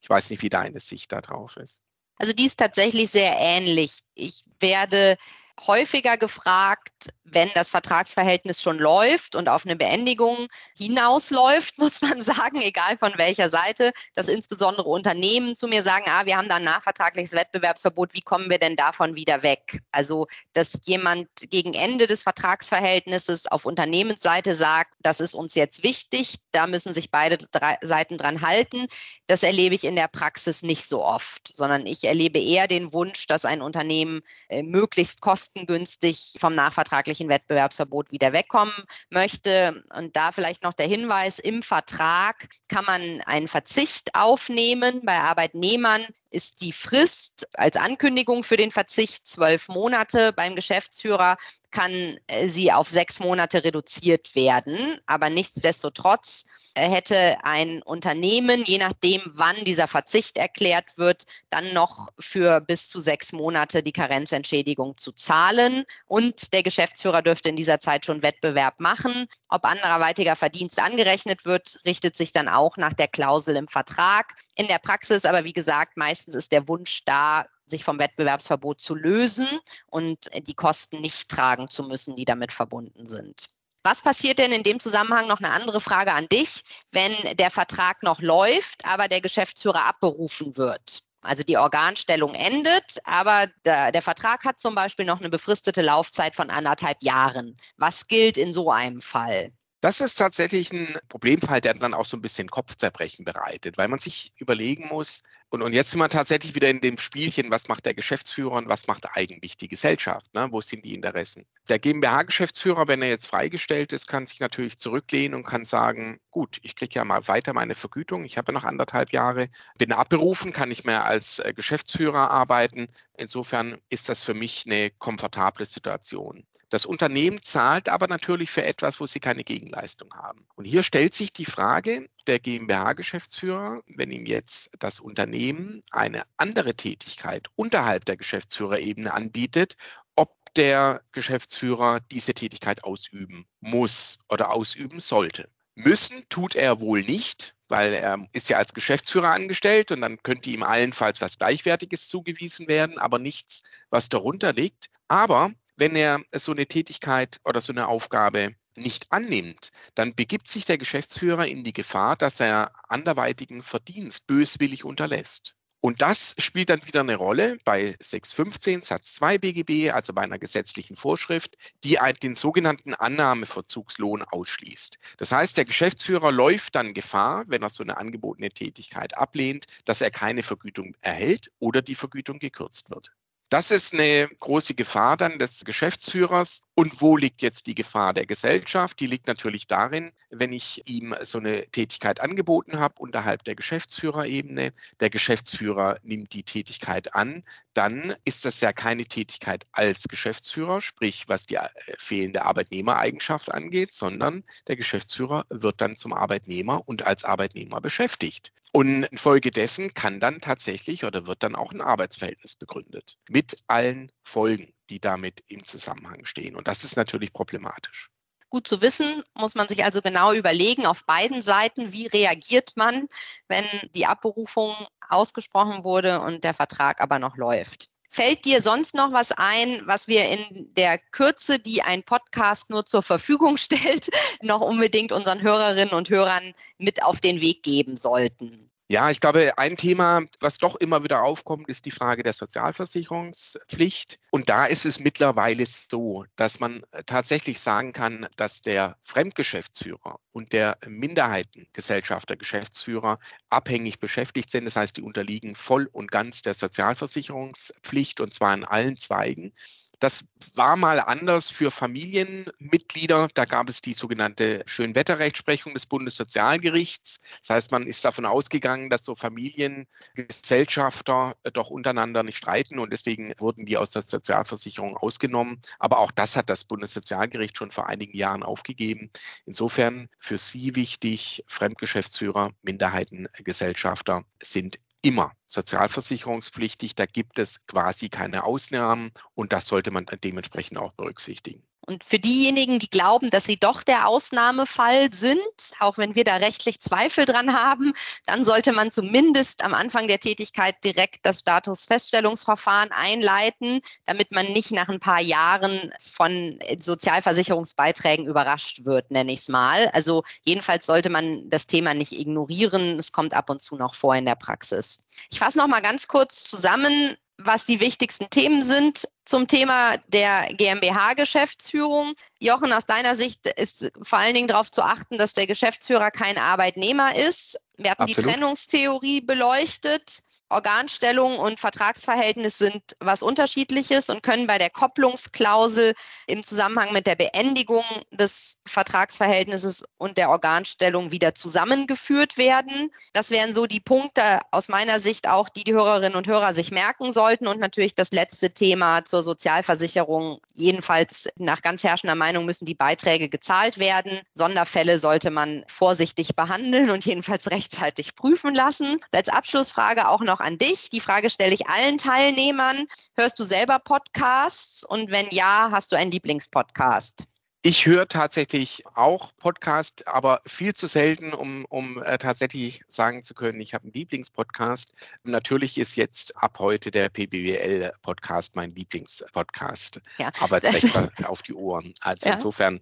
Ich 0.00 0.08
weiß 0.08 0.30
nicht, 0.30 0.40
wie 0.40 0.48
deine 0.48 0.80
Sicht 0.80 1.12
da 1.12 1.20
drauf 1.20 1.58
ist. 1.58 1.82
Also 2.16 2.32
die 2.32 2.46
ist 2.46 2.58
tatsächlich 2.58 3.10
sehr 3.10 3.36
ähnlich. 3.38 3.98
Ich 4.14 4.44
werde 4.58 5.18
häufiger 5.66 6.16
gefragt, 6.16 7.12
wenn 7.24 7.50
das 7.54 7.70
Vertragsverhältnis 7.70 8.62
schon 8.62 8.78
läuft 8.78 9.34
und 9.34 9.48
auf 9.48 9.64
eine 9.64 9.76
Beendigung 9.76 10.48
hinausläuft, 10.76 11.78
muss 11.78 12.00
man 12.00 12.22
sagen, 12.22 12.60
egal 12.60 12.98
von 12.98 13.12
welcher 13.16 13.50
Seite, 13.50 13.92
dass 14.14 14.28
insbesondere 14.28 14.88
Unternehmen 14.88 15.54
zu 15.56 15.68
mir 15.68 15.82
sagen, 15.82 16.06
ah, 16.08 16.26
wir 16.26 16.36
haben 16.36 16.48
da 16.48 16.56
ein 16.56 16.64
nachvertragliches 16.64 17.32
Wettbewerbsverbot, 17.32 18.14
wie 18.14 18.22
kommen 18.22 18.50
wir 18.50 18.58
denn 18.58 18.76
davon 18.76 19.16
wieder 19.16 19.42
weg? 19.42 19.80
Also, 19.92 20.26
dass 20.52 20.80
jemand 20.84 21.28
gegen 21.50 21.74
Ende 21.74 22.06
des 22.06 22.22
Vertragsverhältnisses 22.22 23.46
auf 23.46 23.64
Unternehmensseite 23.64 24.54
sagt, 24.54 24.94
das 25.00 25.20
ist 25.20 25.34
uns 25.34 25.54
jetzt 25.54 25.82
wichtig, 25.82 26.36
da 26.52 26.66
müssen 26.66 26.94
sich 26.94 27.10
beide 27.10 27.38
Seiten 27.82 28.18
dran 28.18 28.42
halten, 28.42 28.86
das 29.26 29.42
erlebe 29.42 29.74
ich 29.74 29.84
in 29.84 29.96
der 29.96 30.08
Praxis 30.08 30.62
nicht 30.62 30.86
so 30.86 31.04
oft, 31.04 31.54
sondern 31.54 31.86
ich 31.86 32.04
erlebe 32.04 32.38
eher 32.38 32.66
den 32.66 32.92
Wunsch, 32.92 33.26
dass 33.26 33.44
ein 33.44 33.62
Unternehmen 33.62 34.22
äh, 34.48 34.62
möglichst 34.62 35.20
kostengünstig 35.48 36.34
vom 36.38 36.54
nachvertraglichen 36.54 37.28
Wettbewerbsverbot 37.28 38.10
wieder 38.10 38.32
wegkommen 38.32 38.74
möchte. 39.10 39.84
Und 39.94 40.16
da 40.16 40.32
vielleicht 40.32 40.62
noch 40.62 40.72
der 40.72 40.86
Hinweis, 40.86 41.38
im 41.38 41.62
Vertrag 41.62 42.48
kann 42.68 42.84
man 42.84 43.20
einen 43.22 43.48
Verzicht 43.48 44.14
aufnehmen 44.14 45.02
bei 45.04 45.18
Arbeitnehmern, 45.18 46.06
ist 46.30 46.60
die 46.60 46.72
Frist 46.72 47.48
als 47.54 47.76
Ankündigung 47.76 48.44
für 48.44 48.56
den 48.56 48.70
Verzicht 48.70 49.26
zwölf 49.26 49.68
Monate. 49.68 50.32
Beim 50.32 50.56
Geschäftsführer 50.56 51.36
kann 51.70 52.18
äh, 52.26 52.48
sie 52.48 52.72
auf 52.72 52.88
sechs 52.88 53.20
Monate 53.20 53.64
reduziert 53.64 54.34
werden. 54.34 54.98
Aber 55.06 55.30
nichtsdestotrotz 55.30 56.44
äh, 56.74 56.88
hätte 56.88 57.36
ein 57.44 57.82
Unternehmen, 57.82 58.64
je 58.64 58.78
nachdem, 58.78 59.20
wann 59.34 59.64
dieser 59.64 59.86
Verzicht 59.86 60.38
erklärt 60.38 60.96
wird, 60.96 61.24
dann 61.50 61.74
noch 61.74 62.08
für 62.18 62.60
bis 62.60 62.88
zu 62.88 63.00
sechs 63.00 63.32
Monate 63.32 63.82
die 63.82 63.92
Karenzentschädigung 63.92 64.96
zu 64.96 65.12
zahlen. 65.12 65.84
Und 66.06 66.52
der 66.52 66.62
Geschäftsführer 66.62 67.22
dürfte 67.22 67.50
in 67.50 67.56
dieser 67.56 67.80
Zeit 67.80 68.06
schon 68.06 68.22
Wettbewerb 68.22 68.80
machen. 68.80 69.26
Ob 69.48 69.64
anderweitiger 69.64 70.36
Verdienst 70.36 70.80
angerechnet 70.80 71.44
wird, 71.44 71.78
richtet 71.84 72.16
sich 72.16 72.32
dann 72.32 72.48
auch 72.48 72.76
nach 72.76 72.94
der 72.94 73.08
Klausel 73.08 73.56
im 73.56 73.68
Vertrag. 73.68 74.34
In 74.54 74.68
der 74.68 74.78
Praxis 74.78 75.26
aber, 75.26 75.44
wie 75.44 75.52
gesagt, 75.52 75.96
meist 75.96 76.17
meistens 76.18 76.34
ist 76.34 76.52
der 76.52 76.66
Wunsch 76.66 77.04
da, 77.04 77.46
sich 77.64 77.84
vom 77.84 77.98
Wettbewerbsverbot 77.98 78.80
zu 78.80 78.94
lösen 78.94 79.46
und 79.86 80.18
die 80.46 80.54
Kosten 80.54 81.00
nicht 81.00 81.28
tragen 81.28 81.70
zu 81.70 81.84
müssen, 81.84 82.16
die 82.16 82.24
damit 82.24 82.52
verbunden 82.52 83.06
sind. 83.06 83.46
Was 83.84 84.02
passiert 84.02 84.40
denn 84.40 84.50
in 84.50 84.64
dem 84.64 84.80
Zusammenhang 84.80 85.28
noch 85.28 85.38
eine 85.38 85.50
andere 85.50 85.80
Frage 85.80 86.12
an 86.12 86.28
dich, 86.28 86.62
wenn 86.90 87.14
der 87.36 87.50
Vertrag 87.50 88.02
noch 88.02 88.20
läuft, 88.20 88.84
aber 88.84 89.06
der 89.06 89.20
Geschäftsführer 89.20 89.86
abberufen 89.86 90.56
wird? 90.56 91.04
Also 91.20 91.44
die 91.44 91.56
Organstellung 91.56 92.34
endet, 92.34 92.98
aber 93.04 93.48
der, 93.64 93.92
der, 93.92 94.02
Vertrag 94.02 94.44
hat 94.44 94.60
zum 94.60 94.74
Beispiel 94.74 95.04
noch 95.04 95.20
eine 95.20 95.30
befristete 95.30 95.82
Laufzeit 95.82 96.34
von 96.34 96.50
anderthalb 96.50 97.02
Jahren. 97.02 97.56
Was 97.76 98.06
gilt 98.06 98.36
in 98.38 98.52
so 98.52 98.70
einem 98.70 99.00
Fall? 99.00 99.52
Das 99.80 100.00
ist 100.00 100.16
tatsächlich 100.16 100.72
ein 100.72 100.98
Problemfall, 101.08 101.60
der 101.60 101.74
dann 101.74 101.94
auch 101.94 102.06
so 102.06 102.16
ein 102.16 102.20
bisschen 102.20 102.48
Kopfzerbrechen 102.48 103.24
bereitet, 103.24 103.78
weil 103.78 103.88
man 103.88 104.00
sich 104.00 104.32
überlegen 104.36 104.88
muss, 104.88 105.22
und, 105.50 105.62
und 105.62 105.72
jetzt 105.72 105.90
sind 105.90 106.00
wir 106.00 106.10
tatsächlich 106.10 106.54
wieder 106.54 106.68
in 106.68 106.82
dem 106.82 106.98
Spielchen, 106.98 107.50
was 107.50 107.68
macht 107.68 107.86
der 107.86 107.94
Geschäftsführer 107.94 108.52
und 108.52 108.68
was 108.68 108.86
macht 108.86 109.06
eigentlich 109.16 109.56
die 109.56 109.68
Gesellschaft? 109.68 110.34
Ne? 110.34 110.48
Wo 110.50 110.60
sind 110.60 110.84
die 110.84 110.94
Interessen? 110.94 111.46
Der 111.70 111.78
GmbH-Geschäftsführer, 111.78 112.86
wenn 112.86 113.00
er 113.00 113.08
jetzt 113.08 113.26
freigestellt 113.26 113.94
ist, 113.94 114.06
kann 114.06 114.26
sich 114.26 114.40
natürlich 114.40 114.76
zurücklehnen 114.78 115.34
und 115.34 115.44
kann 115.44 115.64
sagen, 115.64 116.20
gut, 116.30 116.58
ich 116.62 116.76
kriege 116.76 116.96
ja 116.96 117.04
mal 117.04 117.26
weiter 117.28 117.54
meine 117.54 117.74
Vergütung, 117.74 118.26
ich 118.26 118.36
habe 118.36 118.52
ja 118.52 118.58
noch 118.58 118.64
anderthalb 118.64 119.10
Jahre, 119.12 119.48
bin 119.78 119.92
abberufen, 119.92 120.52
kann 120.52 120.68
nicht 120.68 120.84
mehr 120.84 121.06
als 121.06 121.38
äh, 121.38 121.54
Geschäftsführer 121.54 122.30
arbeiten. 122.30 122.88
Insofern 123.16 123.78
ist 123.88 124.10
das 124.10 124.20
für 124.20 124.34
mich 124.34 124.64
eine 124.66 124.90
komfortable 124.90 125.64
Situation. 125.64 126.46
Das 126.70 126.84
Unternehmen 126.84 127.42
zahlt 127.42 127.88
aber 127.88 128.08
natürlich 128.08 128.50
für 128.50 128.62
etwas, 128.62 129.00
wo 129.00 129.06
sie 129.06 129.20
keine 129.20 129.42
Gegenleistung 129.42 130.12
haben. 130.14 130.46
Und 130.54 130.66
hier 130.66 130.82
stellt 130.82 131.14
sich 131.14 131.32
die 131.32 131.46
Frage, 131.46 132.10
der 132.26 132.40
GmbH-Geschäftsführer, 132.40 133.82
wenn 133.86 134.10
ihm 134.10 134.26
jetzt 134.26 134.70
das 134.78 135.00
Unternehmen 135.00 135.82
eine 135.90 136.24
andere 136.36 136.74
Tätigkeit 136.74 137.48
unterhalb 137.56 138.04
der 138.04 138.18
Geschäftsführerebene 138.18 139.14
anbietet, 139.14 139.76
ob 140.14 140.36
der 140.56 141.02
Geschäftsführer 141.12 142.00
diese 142.00 142.34
Tätigkeit 142.34 142.84
ausüben 142.84 143.46
muss 143.60 144.18
oder 144.28 144.50
ausüben 144.50 145.00
sollte. 145.00 145.48
Müssen 145.74 146.28
tut 146.28 146.54
er 146.54 146.80
wohl 146.80 147.02
nicht, 147.02 147.54
weil 147.68 147.94
er 147.94 148.26
ist 148.32 148.50
ja 148.50 148.58
als 148.58 148.74
Geschäftsführer 148.74 149.30
angestellt 149.30 149.90
und 149.92 150.02
dann 150.02 150.22
könnte 150.22 150.50
ihm 150.50 150.62
allenfalls 150.62 151.20
was 151.20 151.38
Gleichwertiges 151.38 152.08
zugewiesen 152.08 152.68
werden, 152.68 152.98
aber 152.98 153.18
nichts, 153.18 153.62
was 153.88 154.08
darunter 154.08 154.52
liegt. 154.52 154.90
Aber 155.06 155.52
wenn 155.78 155.94
er 155.94 156.20
so 156.34 156.52
eine 156.52 156.66
Tätigkeit 156.66 157.40
oder 157.44 157.60
so 157.60 157.72
eine 157.72 157.88
Aufgabe 157.88 158.54
nicht 158.76 159.10
annimmt, 159.10 159.70
dann 159.94 160.14
begibt 160.14 160.50
sich 160.50 160.64
der 160.64 160.78
Geschäftsführer 160.78 161.46
in 161.46 161.64
die 161.64 161.72
Gefahr, 161.72 162.16
dass 162.16 162.40
er 162.40 162.72
anderweitigen 162.88 163.62
Verdienst 163.62 164.26
böswillig 164.26 164.84
unterlässt. 164.84 165.54
Und 165.80 166.02
das 166.02 166.34
spielt 166.38 166.70
dann 166.70 166.84
wieder 166.86 167.00
eine 167.00 167.14
Rolle 167.14 167.58
bei 167.64 167.94
615 168.00 168.82
Satz 168.82 169.14
2 169.14 169.38
BGB, 169.38 169.92
also 169.92 170.12
bei 170.12 170.22
einer 170.22 170.40
gesetzlichen 170.40 170.96
Vorschrift, 170.96 171.56
die 171.84 171.98
den 172.20 172.34
sogenannten 172.34 172.94
Annahmeverzugslohn 172.94 174.22
ausschließt. 174.24 174.98
Das 175.18 175.30
heißt, 175.30 175.56
der 175.56 175.66
Geschäftsführer 175.66 176.32
läuft 176.32 176.74
dann 176.74 176.94
Gefahr, 176.94 177.44
wenn 177.46 177.62
er 177.62 177.70
so 177.70 177.84
eine 177.84 177.96
angebotene 177.96 178.50
Tätigkeit 178.50 179.16
ablehnt, 179.16 179.66
dass 179.84 180.00
er 180.00 180.10
keine 180.10 180.42
Vergütung 180.42 180.96
erhält 181.00 181.52
oder 181.60 181.80
die 181.80 181.94
Vergütung 181.94 182.40
gekürzt 182.40 182.90
wird. 182.90 183.12
Das 183.48 183.70
ist 183.70 183.94
eine 183.94 184.28
große 184.40 184.74
Gefahr 184.74 185.16
dann 185.16 185.38
des 185.38 185.64
Geschäftsführers 185.64 186.62
Und 186.78 187.02
wo 187.02 187.16
liegt 187.16 187.42
jetzt 187.42 187.66
die 187.66 187.74
Gefahr 187.74 188.14
der 188.14 188.24
Gesellschaft? 188.24 189.00
Die 189.00 189.08
liegt 189.08 189.26
natürlich 189.26 189.66
darin, 189.66 190.12
wenn 190.30 190.52
ich 190.52 190.88
ihm 190.88 191.12
so 191.22 191.38
eine 191.38 191.66
Tätigkeit 191.66 192.20
angeboten 192.20 192.78
habe 192.78 192.94
unterhalb 193.00 193.42
der 193.42 193.56
Geschäftsführerebene, 193.56 194.72
der 195.00 195.10
Geschäftsführer 195.10 195.98
nimmt 196.04 196.32
die 196.34 196.44
Tätigkeit 196.44 197.16
an, 197.16 197.42
dann 197.74 198.14
ist 198.24 198.44
das 198.44 198.60
ja 198.60 198.72
keine 198.72 199.06
Tätigkeit 199.06 199.64
als 199.72 200.04
Geschäftsführer, 200.04 200.80
sprich 200.80 201.24
was 201.26 201.46
die 201.46 201.56
äh, 201.56 201.68
fehlende 201.98 202.44
Arbeitnehmereigenschaft 202.44 203.52
angeht, 203.52 203.92
sondern 203.92 204.44
der 204.68 204.76
Geschäftsführer 204.76 205.46
wird 205.48 205.80
dann 205.80 205.96
zum 205.96 206.12
Arbeitnehmer 206.12 206.86
und 206.86 207.04
als 207.04 207.24
Arbeitnehmer 207.24 207.80
beschäftigt. 207.80 208.52
Und 208.70 209.04
infolgedessen 209.04 209.94
kann 209.94 210.20
dann 210.20 210.40
tatsächlich 210.40 211.04
oder 211.04 211.26
wird 211.26 211.42
dann 211.42 211.56
auch 211.56 211.72
ein 211.72 211.80
Arbeitsverhältnis 211.80 212.54
begründet 212.54 213.16
mit 213.28 213.56
allen 213.66 214.12
Folgen, 214.28 214.72
die 214.90 215.00
damit 215.00 215.42
im 215.48 215.64
Zusammenhang 215.64 216.24
stehen. 216.24 216.54
Und 216.54 216.68
das 216.68 216.84
ist 216.84 216.96
natürlich 216.96 217.32
problematisch. 217.32 218.10
Gut 218.50 218.66
zu 218.66 218.80
wissen, 218.80 219.22
muss 219.34 219.54
man 219.54 219.68
sich 219.68 219.84
also 219.84 220.00
genau 220.00 220.32
überlegen 220.32 220.86
auf 220.86 221.04
beiden 221.04 221.42
Seiten, 221.42 221.92
wie 221.92 222.06
reagiert 222.06 222.76
man, 222.76 223.08
wenn 223.46 223.66
die 223.94 224.06
Abberufung 224.06 224.74
ausgesprochen 225.08 225.84
wurde 225.84 226.20
und 226.20 226.44
der 226.44 226.54
Vertrag 226.54 227.00
aber 227.00 227.18
noch 227.18 227.36
läuft. 227.36 227.90
Fällt 228.10 228.46
dir 228.46 228.62
sonst 228.62 228.94
noch 228.94 229.12
was 229.12 229.32
ein, 229.32 229.82
was 229.84 230.08
wir 230.08 230.24
in 230.24 230.72
der 230.74 230.98
Kürze, 230.98 231.58
die 231.58 231.82
ein 231.82 232.02
Podcast 232.02 232.70
nur 232.70 232.86
zur 232.86 233.02
Verfügung 233.02 233.56
stellt, 233.58 234.08
noch 234.40 234.62
unbedingt 234.62 235.12
unseren 235.12 235.42
Hörerinnen 235.42 235.92
und 235.92 236.08
Hörern 236.08 236.54
mit 236.78 237.02
auf 237.02 237.20
den 237.20 237.42
Weg 237.42 237.62
geben 237.62 237.98
sollten? 237.98 238.67
Ja, 238.90 239.10
ich 239.10 239.20
glaube, 239.20 239.58
ein 239.58 239.76
Thema, 239.76 240.22
was 240.40 240.56
doch 240.56 240.74
immer 240.76 241.04
wieder 241.04 241.22
aufkommt, 241.22 241.68
ist 241.68 241.84
die 241.84 241.90
Frage 241.90 242.22
der 242.22 242.32
Sozialversicherungspflicht. 242.32 244.18
Und 244.30 244.48
da 244.48 244.64
ist 244.64 244.86
es 244.86 244.98
mittlerweile 244.98 245.66
so, 245.66 246.24
dass 246.36 246.58
man 246.58 246.82
tatsächlich 247.04 247.60
sagen 247.60 247.92
kann, 247.92 248.26
dass 248.38 248.62
der 248.62 248.96
Fremdgeschäftsführer 249.02 250.20
und 250.32 250.54
der 250.54 250.78
Minderheitengesellschafter, 250.86 252.36
Geschäftsführer 252.36 253.18
abhängig 253.50 254.00
beschäftigt 254.00 254.48
sind. 254.48 254.64
Das 254.64 254.76
heißt, 254.76 254.96
die 254.96 255.02
unterliegen 255.02 255.54
voll 255.54 255.90
und 255.92 256.10
ganz 256.10 256.40
der 256.40 256.54
Sozialversicherungspflicht 256.54 258.20
und 258.20 258.32
zwar 258.32 258.54
in 258.54 258.64
allen 258.64 258.96
Zweigen. 258.96 259.52
Das 260.00 260.24
war 260.54 260.76
mal 260.76 261.00
anders 261.00 261.50
für 261.50 261.72
Familienmitglieder. 261.72 263.26
Da 263.34 263.44
gab 263.44 263.68
es 263.68 263.80
die 263.80 263.94
sogenannte 263.94 264.62
Schönwetterrechtsprechung 264.66 265.74
des 265.74 265.86
Bundessozialgerichts. 265.86 267.18
Das 267.40 267.50
heißt, 267.50 267.72
man 267.72 267.84
ist 267.86 268.04
davon 268.04 268.24
ausgegangen, 268.24 268.90
dass 268.90 269.04
so 269.04 269.16
Familiengesellschafter 269.16 271.36
doch 271.52 271.70
untereinander 271.70 272.22
nicht 272.22 272.38
streiten 272.38 272.78
und 272.78 272.92
deswegen 272.92 273.34
wurden 273.38 273.66
die 273.66 273.76
aus 273.76 273.90
der 273.90 274.02
Sozialversicherung 274.02 274.96
ausgenommen. 274.96 275.60
Aber 275.80 275.98
auch 275.98 276.12
das 276.12 276.36
hat 276.36 276.48
das 276.48 276.64
Bundessozialgericht 276.64 277.56
schon 277.56 277.72
vor 277.72 277.88
einigen 277.88 278.16
Jahren 278.16 278.44
aufgegeben. 278.44 279.10
Insofern 279.46 280.08
für 280.18 280.38
Sie 280.38 280.76
wichtig, 280.76 281.42
Fremdgeschäftsführer, 281.48 282.52
Minderheitengesellschafter 282.62 284.22
sind 284.40 284.78
immer 285.02 285.32
sozialversicherungspflichtig. 285.46 286.94
Da 286.94 287.06
gibt 287.06 287.38
es 287.38 287.64
quasi 287.66 288.08
keine 288.08 288.44
Ausnahmen 288.44 289.12
und 289.34 289.52
das 289.52 289.66
sollte 289.66 289.90
man 289.90 290.06
dementsprechend 290.24 290.78
auch 290.78 290.92
berücksichtigen. 290.92 291.67
Und 291.88 292.04
für 292.04 292.18
diejenigen, 292.18 292.78
die 292.78 292.90
glauben, 292.90 293.30
dass 293.30 293.46
sie 293.46 293.56
doch 293.56 293.82
der 293.82 294.08
Ausnahmefall 294.08 295.10
sind, 295.10 295.38
auch 295.78 295.96
wenn 295.96 296.14
wir 296.14 296.24
da 296.24 296.36
rechtlich 296.36 296.80
Zweifel 296.80 297.24
dran 297.24 297.54
haben, 297.54 297.94
dann 298.26 298.44
sollte 298.44 298.72
man 298.72 298.90
zumindest 298.90 299.64
am 299.64 299.72
Anfang 299.72 300.06
der 300.06 300.20
Tätigkeit 300.20 300.76
direkt 300.84 301.24
das 301.24 301.40
Statusfeststellungsverfahren 301.40 302.92
einleiten, 302.92 303.80
damit 304.04 304.32
man 304.32 304.52
nicht 304.52 304.70
nach 304.70 304.90
ein 304.90 305.00
paar 305.00 305.22
Jahren 305.22 305.90
von 305.98 306.58
Sozialversicherungsbeiträgen 306.78 308.26
überrascht 308.26 308.84
wird, 308.84 309.10
nenne 309.10 309.32
ich 309.32 309.40
es 309.40 309.48
mal. 309.48 309.88
Also 309.94 310.24
jedenfalls 310.42 310.84
sollte 310.84 311.08
man 311.08 311.48
das 311.48 311.66
Thema 311.66 311.94
nicht 311.94 312.12
ignorieren. 312.12 312.98
Es 312.98 313.12
kommt 313.12 313.32
ab 313.32 313.48
und 313.48 313.62
zu 313.62 313.76
noch 313.76 313.94
vor 313.94 314.14
in 314.14 314.26
der 314.26 314.36
Praxis. 314.36 315.00
Ich 315.30 315.38
fasse 315.38 315.56
noch 315.56 315.68
mal 315.68 315.80
ganz 315.80 316.06
kurz 316.06 316.44
zusammen 316.44 317.16
was 317.38 317.64
die 317.64 317.80
wichtigsten 317.80 318.28
Themen 318.30 318.62
sind 318.62 319.08
zum 319.24 319.46
Thema 319.46 319.96
der 320.08 320.52
GmbH-Geschäftsführung. 320.54 322.14
Jochen, 322.40 322.72
aus 322.72 322.86
deiner 322.86 323.14
Sicht 323.14 323.46
ist 323.46 323.90
vor 324.02 324.18
allen 324.18 324.34
Dingen 324.34 324.48
darauf 324.48 324.70
zu 324.70 324.82
achten, 324.82 325.18
dass 325.18 325.34
der 325.34 325.46
Geschäftsführer 325.46 326.10
kein 326.10 326.38
Arbeitnehmer 326.38 327.16
ist. 327.16 327.58
Wir 327.76 327.92
hatten 327.92 328.02
Absolut. 328.02 328.26
die 328.26 328.32
Trennungstheorie 328.32 329.20
beleuchtet. 329.20 330.20
Organstellung 330.50 331.38
und 331.38 331.60
Vertragsverhältnis 331.60 332.58
sind 332.58 332.82
was 333.00 333.22
Unterschiedliches 333.22 334.08
und 334.08 334.22
können 334.22 334.46
bei 334.46 334.58
der 334.58 334.70
Kopplungsklausel 334.70 335.94
im 336.26 336.42
Zusammenhang 336.42 336.92
mit 336.92 337.06
der 337.06 337.16
Beendigung 337.16 337.84
des 338.10 338.58
Vertragsverhältnisses 338.66 339.84
und 339.98 340.16
der 340.16 340.30
Organstellung 340.30 341.12
wieder 341.12 341.34
zusammengeführt 341.34 342.38
werden. 342.38 342.90
Das 343.12 343.30
wären 343.30 343.52
so 343.52 343.66
die 343.66 343.80
Punkte 343.80 344.40
aus 344.50 344.68
meiner 344.68 345.00
Sicht 345.00 345.28
auch, 345.28 345.48
die 345.50 345.64
die 345.64 345.74
Hörerinnen 345.74 346.16
und 346.16 346.26
Hörer 346.26 346.54
sich 346.54 346.70
merken 346.70 347.12
sollten. 347.12 347.46
Und 347.46 347.60
natürlich 347.60 347.94
das 347.94 348.10
letzte 348.10 348.50
Thema 348.50 349.04
zur 349.04 349.22
Sozialversicherung. 349.22 350.40
Jedenfalls 350.54 351.28
nach 351.36 351.60
ganz 351.60 351.84
herrschender 351.84 352.14
Meinung 352.14 352.27
müssen 352.32 352.64
die 352.64 352.74
Beiträge 352.74 353.28
gezahlt 353.28 353.78
werden. 353.78 354.20
Sonderfälle 354.34 354.98
sollte 354.98 355.30
man 355.30 355.64
vorsichtig 355.68 356.36
behandeln 356.36 356.90
und 356.90 357.04
jedenfalls 357.04 357.50
rechtzeitig 357.50 358.14
prüfen 358.14 358.54
lassen. 358.54 358.98
Als 359.12 359.28
Abschlussfrage 359.28 360.08
auch 360.08 360.20
noch 360.20 360.40
an 360.40 360.58
dich. 360.58 360.90
Die 360.90 361.00
Frage 361.00 361.30
stelle 361.30 361.54
ich 361.54 361.68
allen 361.68 361.98
Teilnehmern. 361.98 362.86
Hörst 363.14 363.38
du 363.38 363.44
selber 363.44 363.78
Podcasts? 363.78 364.84
Und 364.84 365.10
wenn 365.10 365.28
ja, 365.30 365.70
hast 365.72 365.92
du 365.92 365.96
einen 365.96 366.10
Lieblingspodcast? 366.10 367.24
Ich 367.68 367.84
höre 367.84 368.08
tatsächlich 368.08 368.82
auch 368.94 369.30
Podcast, 369.36 370.08
aber 370.08 370.40
viel 370.46 370.72
zu 370.72 370.86
selten, 370.86 371.34
um, 371.34 371.66
um 371.66 372.02
äh, 372.02 372.16
tatsächlich 372.16 372.80
sagen 372.88 373.22
zu 373.22 373.34
können, 373.34 373.60
ich 373.60 373.74
habe 373.74 373.84
einen 373.84 373.92
Lieblingspodcast. 373.92 374.94
Natürlich 375.24 375.76
ist 375.76 375.94
jetzt 375.94 376.34
ab 376.34 376.60
heute 376.60 376.90
der 376.90 377.10
PBWL-Podcast 377.10 378.56
mein 378.56 378.74
Lieblingspodcast. 378.74 380.00
Ja, 380.16 380.30
Arbeitsrecht 380.40 380.96
auf 381.26 381.42
die 381.42 381.52
Ohren. 381.52 381.92
Also 382.00 382.30
ja. 382.30 382.36
insofern. 382.36 382.80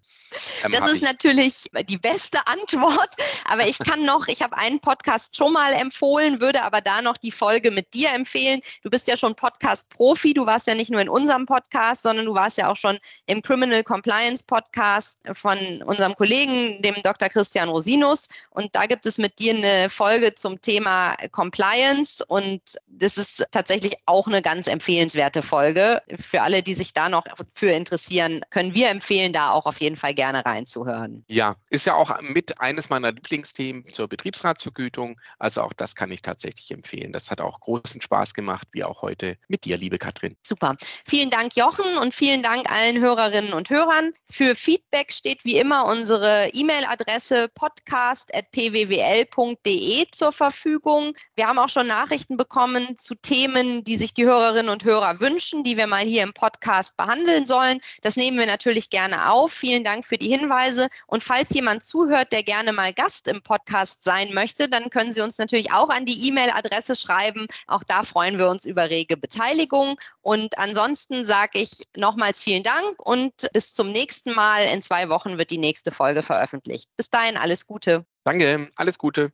Ähm, 0.62 0.70
das 0.70 0.92
ist 0.92 1.02
natürlich 1.02 1.68
die 1.88 1.98
beste 1.98 2.46
Antwort. 2.46 3.16
Aber 3.44 3.66
ich 3.66 3.80
kann 3.80 4.04
noch, 4.04 4.28
ich 4.28 4.40
habe 4.40 4.56
einen 4.56 4.78
Podcast 4.78 5.36
schon 5.36 5.52
mal 5.52 5.72
empfohlen, 5.72 6.40
würde 6.40 6.62
aber 6.62 6.80
da 6.80 7.02
noch 7.02 7.16
die 7.16 7.32
Folge 7.32 7.72
mit 7.72 7.92
dir 7.92 8.12
empfehlen. 8.12 8.60
Du 8.84 8.90
bist 8.90 9.08
ja 9.08 9.16
schon 9.16 9.34
Podcast-Profi. 9.34 10.32
Du 10.32 10.46
warst 10.46 10.68
ja 10.68 10.76
nicht 10.76 10.92
nur 10.92 11.00
in 11.00 11.08
unserem 11.08 11.44
Podcast, 11.44 12.04
sondern 12.04 12.26
du 12.26 12.34
warst 12.34 12.56
ja 12.56 12.70
auch 12.70 12.76
schon 12.76 13.00
im 13.26 13.42
Criminal 13.42 13.82
Compliance 13.82 14.44
Podcast. 14.44 14.75
Podcast 14.76 15.18
von 15.32 15.82
unserem 15.86 16.14
Kollegen, 16.14 16.82
dem 16.82 16.96
Dr. 17.02 17.30
Christian 17.30 17.70
Rosinus. 17.70 18.28
Und 18.50 18.74
da 18.76 18.84
gibt 18.84 19.06
es 19.06 19.16
mit 19.16 19.38
dir 19.38 19.54
eine 19.54 19.88
Folge 19.88 20.34
zum 20.34 20.60
Thema 20.60 21.16
Compliance. 21.32 22.22
Und 22.26 22.60
das 22.86 23.16
ist 23.16 23.46
tatsächlich 23.52 23.94
auch 24.04 24.26
eine 24.26 24.42
ganz 24.42 24.66
empfehlenswerte 24.66 25.40
Folge. 25.42 26.02
Für 26.18 26.42
alle, 26.42 26.62
die 26.62 26.74
sich 26.74 26.92
da 26.92 27.08
noch 27.08 27.24
für 27.54 27.70
interessieren, 27.70 28.42
können 28.50 28.74
wir 28.74 28.90
empfehlen, 28.90 29.32
da 29.32 29.50
auch 29.50 29.64
auf 29.64 29.80
jeden 29.80 29.96
Fall 29.96 30.12
gerne 30.12 30.44
reinzuhören. 30.44 31.24
Ja, 31.28 31.56
ist 31.70 31.86
ja 31.86 31.94
auch 31.94 32.20
mit 32.20 32.60
eines 32.60 32.90
meiner 32.90 33.12
Lieblingsthemen 33.12 33.92
zur 33.94 34.08
Betriebsratsvergütung. 34.08 35.18
Also 35.38 35.62
auch 35.62 35.72
das 35.72 35.94
kann 35.94 36.10
ich 36.10 36.20
tatsächlich 36.20 36.70
empfehlen. 36.70 37.12
Das 37.12 37.30
hat 37.30 37.40
auch 37.40 37.60
großen 37.60 38.02
Spaß 38.02 38.34
gemacht, 38.34 38.68
wie 38.72 38.84
auch 38.84 39.00
heute 39.00 39.38
mit 39.48 39.64
dir, 39.64 39.78
liebe 39.78 39.98
Katrin. 39.98 40.36
Super. 40.42 40.76
Vielen 41.06 41.30
Dank, 41.30 41.56
Jochen, 41.56 41.96
und 41.96 42.14
vielen 42.14 42.42
Dank 42.42 42.70
allen 42.70 43.00
Hörerinnen 43.00 43.54
und 43.54 43.70
Hörern. 43.70 44.12
Für 44.30 44.54
Feedback 44.56 45.12
steht 45.12 45.44
wie 45.44 45.58
immer 45.58 45.86
unsere 45.86 46.48
E-Mail-Adresse 46.52 47.48
podcast.pwwl.de 47.54 50.06
zur 50.10 50.32
Verfügung. 50.32 51.14
Wir 51.36 51.46
haben 51.46 51.58
auch 51.58 51.68
schon 51.68 51.86
Nachrichten 51.86 52.36
bekommen 52.36 52.98
zu 52.98 53.14
Themen, 53.14 53.84
die 53.84 53.96
sich 53.96 54.14
die 54.14 54.24
Hörerinnen 54.24 54.70
und 54.70 54.84
Hörer 54.84 55.20
wünschen, 55.20 55.62
die 55.62 55.76
wir 55.76 55.86
mal 55.86 56.04
hier 56.04 56.22
im 56.22 56.32
Podcast 56.32 56.96
behandeln 56.96 57.46
sollen. 57.46 57.80
Das 58.00 58.16
nehmen 58.16 58.38
wir 58.38 58.46
natürlich 58.46 58.90
gerne 58.90 59.30
auf. 59.30 59.52
Vielen 59.52 59.84
Dank 59.84 60.04
für 60.04 60.18
die 60.18 60.28
Hinweise. 60.28 60.88
Und 61.06 61.22
falls 61.22 61.50
jemand 61.50 61.84
zuhört, 61.84 62.32
der 62.32 62.42
gerne 62.42 62.72
mal 62.72 62.92
Gast 62.92 63.28
im 63.28 63.42
Podcast 63.42 64.02
sein 64.02 64.34
möchte, 64.34 64.68
dann 64.68 64.90
können 64.90 65.12
Sie 65.12 65.20
uns 65.20 65.38
natürlich 65.38 65.72
auch 65.72 65.90
an 65.90 66.06
die 66.06 66.28
E-Mail-Adresse 66.28 66.96
schreiben. 66.96 67.46
Auch 67.66 67.84
da 67.84 68.02
freuen 68.02 68.38
wir 68.38 68.48
uns 68.48 68.64
über 68.64 68.90
rege 68.90 69.16
Beteiligung. 69.16 69.98
Und 70.22 70.58
ansonsten 70.58 71.24
sage 71.24 71.60
ich 71.60 71.86
nochmals 71.96 72.42
vielen 72.42 72.62
Dank 72.62 72.98
und 72.98 73.32
bis 73.52 73.74
zum 73.74 73.92
nächsten 73.92 74.32
Mal 74.32 74.45
mal. 74.46 74.64
In 74.64 74.80
zwei 74.80 75.08
Wochen 75.08 75.38
wird 75.38 75.50
die 75.50 75.58
nächste 75.58 75.90
Folge 75.90 76.22
veröffentlicht. 76.22 76.88
Bis 76.96 77.10
dahin 77.10 77.36
alles 77.36 77.66
Gute. 77.66 78.04
Danke, 78.24 78.68
alles 78.76 78.98
Gute. 78.98 79.32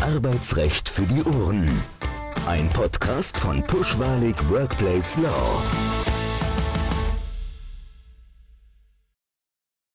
Arbeitsrecht 0.00 0.88
für 0.88 1.02
die 1.02 1.24
Ohren. 1.24 1.82
Ein 2.46 2.68
Podcast 2.70 3.36
von 3.36 3.64
Pushwalig 3.64 4.36
Workplace 4.48 5.16
Law. 5.16 5.62